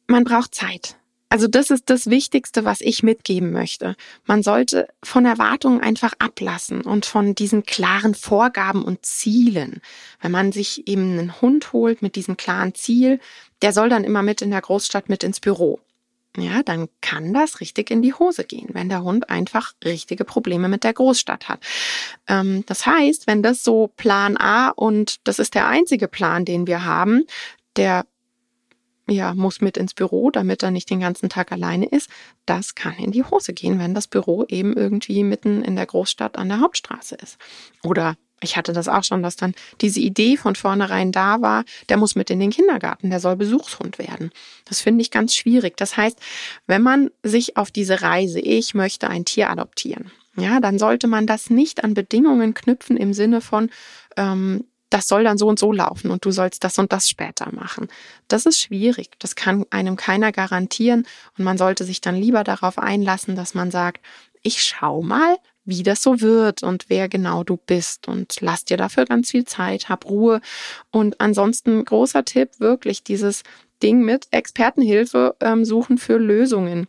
man 0.07 0.25
braucht 0.25 0.53
Zeit. 0.53 0.97
Also 1.31 1.47
das 1.47 1.69
ist 1.69 1.91
das 1.91 2.09
Wichtigste, 2.09 2.65
was 2.65 2.81
ich 2.81 3.03
mitgeben 3.03 3.51
möchte. 3.51 3.95
Man 4.25 4.41
sollte 4.41 4.87
von 5.03 5.25
Erwartungen 5.25 5.79
einfach 5.79 6.13
ablassen 6.17 6.81
und 6.81 7.05
von 7.05 7.35
diesen 7.35 7.63
klaren 7.63 8.15
Vorgaben 8.15 8.83
und 8.83 9.05
Zielen. 9.05 9.81
Wenn 10.21 10.31
man 10.31 10.51
sich 10.51 10.87
eben 10.87 11.19
einen 11.19 11.39
Hund 11.39 11.71
holt 11.71 12.01
mit 12.01 12.15
diesem 12.15 12.35
klaren 12.35 12.73
Ziel, 12.73 13.19
der 13.61 13.73
soll 13.73 13.89
dann 13.89 14.03
immer 14.03 14.23
mit 14.23 14.41
in 14.41 14.49
der 14.49 14.61
Großstadt 14.61 15.07
mit 15.07 15.23
ins 15.23 15.39
Büro. 15.39 15.79
ja, 16.37 16.63
dann 16.63 16.89
kann 17.01 17.33
das 17.33 17.59
richtig 17.59 17.91
in 17.91 18.01
die 18.01 18.13
Hose 18.13 18.43
gehen, 18.43 18.69
wenn 18.73 18.89
der 18.89 19.03
Hund 19.03 19.29
einfach 19.29 19.73
richtige 19.83 20.25
Probleme 20.25 20.67
mit 20.69 20.83
der 20.83 20.93
Großstadt 20.93 21.49
hat. 21.49 21.59
Ähm, 22.27 22.63
das 22.65 22.85
heißt, 22.85 23.27
wenn 23.27 23.43
das 23.43 23.63
so 23.63 23.87
Plan 23.97 24.37
A 24.37 24.69
und 24.69 25.17
das 25.27 25.39
ist 25.39 25.53
der 25.55 25.67
einzige 25.67 26.07
Plan, 26.07 26.45
den 26.45 26.65
wir 26.67 26.85
haben, 26.85 27.25
der 27.75 28.05
ja, 29.09 29.33
muss 29.33 29.61
mit 29.61 29.77
ins 29.77 29.93
Büro, 29.93 30.31
damit 30.31 30.63
er 30.63 30.71
nicht 30.71 30.89
den 30.89 30.99
ganzen 30.99 31.29
Tag 31.29 31.51
alleine 31.51 31.85
ist. 31.85 32.09
Das 32.45 32.75
kann 32.75 32.93
in 32.93 33.11
die 33.11 33.23
Hose 33.23 33.53
gehen, 33.53 33.79
wenn 33.79 33.93
das 33.93 34.07
Büro 34.07 34.45
eben 34.47 34.75
irgendwie 34.75 35.23
mitten 35.23 35.63
in 35.63 35.75
der 35.75 35.85
Großstadt 35.85 36.37
an 36.37 36.49
der 36.49 36.61
Hauptstraße 36.61 37.15
ist. 37.15 37.37
Oder 37.83 38.15
ich 38.41 38.55
hatte 38.55 38.73
das 38.73 38.87
auch 38.87 39.03
schon, 39.03 39.23
dass 39.23 39.35
dann 39.35 39.53
diese 39.81 39.99
Idee 39.99 40.37
von 40.37 40.55
vornherein 40.55 41.11
da 41.11 41.41
war, 41.41 41.65
der 41.89 41.97
muss 41.97 42.15
mit 42.15 42.29
in 42.29 42.39
den 42.39 42.51
Kindergarten, 42.51 43.09
der 43.09 43.19
soll 43.19 43.35
Besuchshund 43.35 43.99
werden. 43.99 44.31
Das 44.65 44.81
finde 44.81 45.01
ich 45.01 45.11
ganz 45.11 45.35
schwierig. 45.35 45.75
Das 45.77 45.97
heißt, 45.97 46.19
wenn 46.67 46.81
man 46.81 47.09
sich 47.23 47.57
auf 47.57 47.71
diese 47.71 48.01
Reise, 48.01 48.39
ich 48.39 48.73
möchte 48.73 49.09
ein 49.09 49.25
Tier 49.25 49.49
adoptieren, 49.49 50.11
ja, 50.37 50.59
dann 50.59 50.79
sollte 50.79 51.07
man 51.07 51.27
das 51.27 51.49
nicht 51.49 51.83
an 51.83 51.93
Bedingungen 51.93 52.53
knüpfen 52.53 52.95
im 52.95 53.13
Sinne 53.13 53.41
von, 53.41 53.69
ähm, 54.15 54.65
das 54.89 55.07
soll 55.07 55.23
dann 55.23 55.37
so 55.37 55.47
und 55.47 55.59
so 55.59 55.71
laufen 55.71 56.11
und 56.11 56.25
du 56.25 56.31
sollst 56.31 56.63
das 56.63 56.79
und 56.79 56.91
das 56.91 57.09
später 57.09 57.53
machen. 57.53 57.87
Das 58.27 58.45
ist 58.45 58.59
schwierig. 58.59 59.11
Das 59.19 59.35
kann 59.35 59.65
einem 59.69 59.95
keiner 59.95 60.31
garantieren 60.31 61.05
und 61.37 61.43
man 61.43 61.57
sollte 61.57 61.83
sich 61.83 62.01
dann 62.01 62.15
lieber 62.15 62.43
darauf 62.43 62.79
einlassen, 62.79 63.35
dass 63.35 63.53
man 63.53 63.71
sagt, 63.71 64.01
ich 64.41 64.63
schau 64.63 65.01
mal, 65.01 65.37
wie 65.65 65.83
das 65.83 66.01
so 66.01 66.21
wird 66.21 66.63
und 66.63 66.85
wer 66.87 67.07
genau 67.09 67.43
du 67.43 67.57
bist 67.57 68.07
und 68.07 68.41
lass 68.41 68.65
dir 68.65 68.77
dafür 68.77 69.05
ganz 69.05 69.31
viel 69.31 69.45
Zeit, 69.45 69.89
hab 69.89 70.09
Ruhe 70.09 70.41
und 70.91 71.21
ansonsten 71.21 71.85
großer 71.85 72.25
Tipp, 72.25 72.59
wirklich 72.59 73.03
dieses 73.03 73.43
Ding 73.83 74.03
mit 74.03 74.27
Expertenhilfe 74.31 75.35
ähm, 75.39 75.63
suchen 75.63 75.97
für 75.97 76.17
Lösungen. 76.17 76.87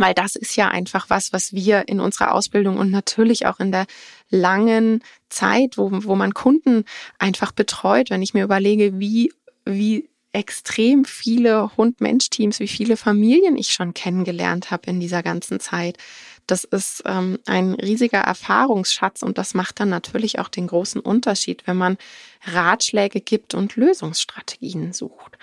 Weil 0.00 0.14
das 0.14 0.34
ist 0.34 0.56
ja 0.56 0.68
einfach 0.68 1.10
was, 1.10 1.34
was 1.34 1.52
wir 1.52 1.86
in 1.86 2.00
unserer 2.00 2.32
Ausbildung 2.32 2.78
und 2.78 2.90
natürlich 2.90 3.44
auch 3.44 3.60
in 3.60 3.70
der 3.70 3.84
langen 4.30 5.02
Zeit, 5.28 5.76
wo, 5.76 5.90
wo 5.92 6.16
man 6.16 6.32
Kunden 6.32 6.86
einfach 7.18 7.52
betreut, 7.52 8.08
wenn 8.08 8.22
ich 8.22 8.32
mir 8.32 8.42
überlege, 8.42 8.98
wie, 8.98 9.30
wie 9.66 10.08
extrem 10.32 11.04
viele 11.04 11.76
Hund-Mensch-Teams, 11.76 12.60
wie 12.60 12.68
viele 12.68 12.96
Familien 12.96 13.58
ich 13.58 13.72
schon 13.72 13.92
kennengelernt 13.92 14.70
habe 14.70 14.88
in 14.88 15.00
dieser 15.00 15.22
ganzen 15.22 15.60
Zeit. 15.60 15.98
Das 16.46 16.64
ist 16.64 17.02
ähm, 17.04 17.38
ein 17.44 17.74
riesiger 17.74 18.20
Erfahrungsschatz 18.20 19.22
und 19.22 19.36
das 19.36 19.52
macht 19.52 19.80
dann 19.80 19.90
natürlich 19.90 20.38
auch 20.38 20.48
den 20.48 20.66
großen 20.66 21.02
Unterschied, 21.02 21.66
wenn 21.66 21.76
man 21.76 21.98
Ratschläge 22.44 23.20
gibt 23.20 23.52
und 23.52 23.76
Lösungsstrategien 23.76 24.94
sucht. 24.94 25.36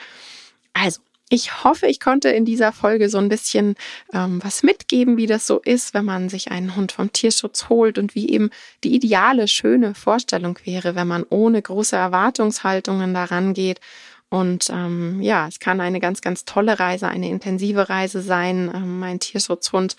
Also, 0.74 1.02
ich 1.30 1.64
hoffe, 1.64 1.88
ich 1.88 2.00
konnte 2.00 2.30
in 2.30 2.46
dieser 2.46 2.72
Folge 2.72 3.10
so 3.10 3.18
ein 3.18 3.28
bisschen 3.28 3.76
ähm, 4.14 4.40
was 4.44 4.64
mitgeben, 4.64 5.18
wie 5.18 5.26
das 5.26 5.46
so 5.46 5.60
ist, 5.60 5.94
wenn 5.94 6.06
man 6.06 6.30
sich 6.30 6.52
einen 6.52 6.76
Hund 6.76 6.94
vom 6.94 7.12
Tierschutz 7.12 7.68
holt 7.68 7.98
und 7.98 8.16
wie 8.16 8.30
eben 8.30 8.50
die 8.84 8.96
ideale, 8.96 9.48
schöne 9.48 9.94
Vorstellung 9.94 10.58
wäre, 10.64 10.96
wenn 10.96 11.08
man 11.08 11.26
ohne 11.30 11.62
große 11.62 11.96
Erwartungshaltungen 11.96 13.14
daran 13.14 13.54
geht. 13.54 13.82
Und 14.30 14.70
ähm, 14.70 15.22
ja, 15.22 15.48
es 15.48 15.60
kann 15.60 15.80
eine 15.80 16.00
ganz, 16.00 16.22
ganz 16.22 16.44
tolle 16.44 16.80
Reise, 16.80 17.08
eine 17.08 17.30
intensive 17.30 17.90
Reise 17.90 18.22
sein. 18.22 18.72
Ähm, 18.74 19.00
mein 19.00 19.20
Tierschutzhund. 19.20 19.96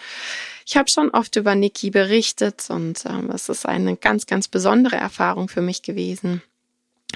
Ich 0.66 0.76
habe 0.76 0.90
schon 0.90 1.10
oft 1.10 1.36
über 1.36 1.54
Niki 1.54 1.90
berichtet 1.90 2.66
und 2.68 3.04
ähm, 3.06 3.30
es 3.30 3.48
ist 3.48 3.66
eine 3.66 3.96
ganz, 3.96 4.26
ganz 4.26 4.48
besondere 4.48 4.96
Erfahrung 4.96 5.48
für 5.48 5.62
mich 5.62 5.82
gewesen. 5.82 6.42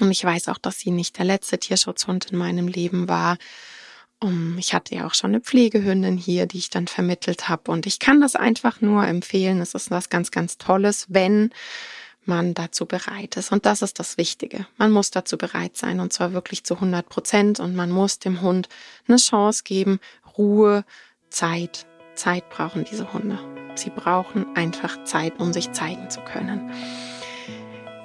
Und 0.01 0.11
ich 0.11 0.25
weiß 0.25 0.49
auch, 0.49 0.59
dass 0.59 0.81
sie 0.81 0.91
nicht 0.91 1.19
der 1.19 1.27
letzte 1.27 1.59
Tierschutzhund 1.59 2.33
in 2.33 2.39
meinem 2.39 2.67
Leben 2.67 3.09
war. 3.09 3.37
Um, 4.23 4.57
ich 4.57 4.73
hatte 4.73 4.95
ja 4.95 5.07
auch 5.07 5.15
schon 5.15 5.31
eine 5.31 5.41
Pflegehündin 5.41 6.17
hier, 6.17 6.47
die 6.47 6.59
ich 6.59 6.71
dann 6.71 6.87
vermittelt 6.87 7.49
habe. 7.49 7.73
Und 7.73 7.87
ich 7.87 7.99
kann 7.99 8.21
das 8.21 8.37
einfach 8.37 8.81
nur 8.81 9.05
empfehlen. 9.05 9.61
Es 9.61 9.75
ist 9.75 9.91
was 9.91 10.11
ganz, 10.11 10.31
ganz 10.31 10.59
Tolles, 10.59 11.07
wenn 11.09 11.51
man 12.25 12.55
dazu 12.55 12.87
bereit 12.87 13.37
ist. 13.37 13.51
Und 13.51 13.67
das 13.67 13.83
ist 13.83 13.99
das 13.99 14.17
Wichtige. 14.19 14.67
Man 14.77 14.93
muss 14.93 15.11
dazu 15.11 15.37
bereit 15.37 15.77
sein 15.77 15.99
und 15.99 16.13
zwar 16.13 16.33
wirklich 16.33 16.63
zu 16.63 16.75
100 16.75 17.09
Prozent. 17.09 17.59
Und 17.59 17.75
man 17.75 17.91
muss 17.91 18.21
dem 18.21 18.43
Hund 18.43 18.69
eine 19.09 19.17
Chance 19.17 19.63
geben, 19.65 19.99
Ruhe, 20.39 20.85
Zeit. 21.29 21.85
Zeit 22.15 22.49
brauchen 22.49 22.85
diese 22.85 23.13
Hunde. 23.13 23.41
Sie 23.75 23.91
brauchen 23.91 24.55
einfach 24.55 25.03
Zeit, 25.03 25.41
um 25.41 25.53
sich 25.53 25.73
zeigen 25.73 26.11
zu 26.11 26.21
können. 26.21 26.71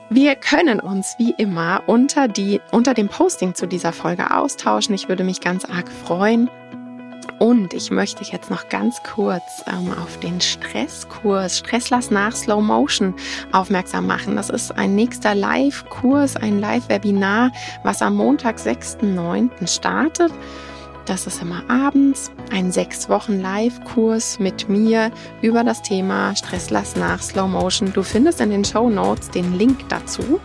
Wir 0.09 0.35
können 0.35 0.79
uns 0.79 1.15
wie 1.17 1.31
immer 1.37 1.83
unter, 1.85 2.29
die, 2.29 2.61
unter 2.71 2.93
dem 2.93 3.09
Posting 3.09 3.55
zu 3.55 3.67
dieser 3.67 3.91
Folge 3.91 4.31
austauschen. 4.31 4.95
Ich 4.95 5.09
würde 5.09 5.25
mich 5.25 5.41
ganz 5.41 5.65
arg 5.65 5.91
freuen. 5.91 6.49
Und 7.39 7.73
ich 7.73 7.91
möchte 7.91 8.23
jetzt 8.23 8.49
noch 8.49 8.69
ganz 8.69 9.03
kurz 9.03 9.43
ähm, 9.67 9.91
auf 10.01 10.17
den 10.21 10.39
Stresskurs 10.39 11.57
Stresslass 11.59 12.09
nach 12.09 12.33
Slow 12.33 12.61
Motion 12.61 13.13
aufmerksam 13.51 14.07
machen. 14.07 14.37
Das 14.37 14.49
ist 14.49 14.71
ein 14.71 14.95
nächster 14.95 15.35
Live-Kurs, 15.35 16.37
ein 16.37 16.59
Live-Webinar, 16.59 17.51
was 17.83 18.01
am 18.01 18.15
Montag, 18.15 18.57
6.9. 18.57 19.67
startet. 19.67 20.31
Das 21.07 21.25
ist 21.25 21.41
immer 21.41 21.63
abends 21.69 22.31
ein 22.51 22.69
sechs 22.69 23.07
Wochen 23.07 23.39
Live-Kurs 23.39 24.39
mit 24.39 24.67
mir 24.67 25.09
über 25.41 25.63
das 25.63 25.81
Thema 25.81 26.35
Stresslass 26.35 26.97
nach 26.97 27.21
Slow 27.21 27.47
Motion. 27.47 27.93
Du 27.93 28.03
findest 28.03 28.41
in 28.41 28.49
den 28.49 28.65
Show 28.65 28.89
Notes 28.89 29.29
den 29.29 29.57
Link 29.57 29.87
dazu. 29.87 30.41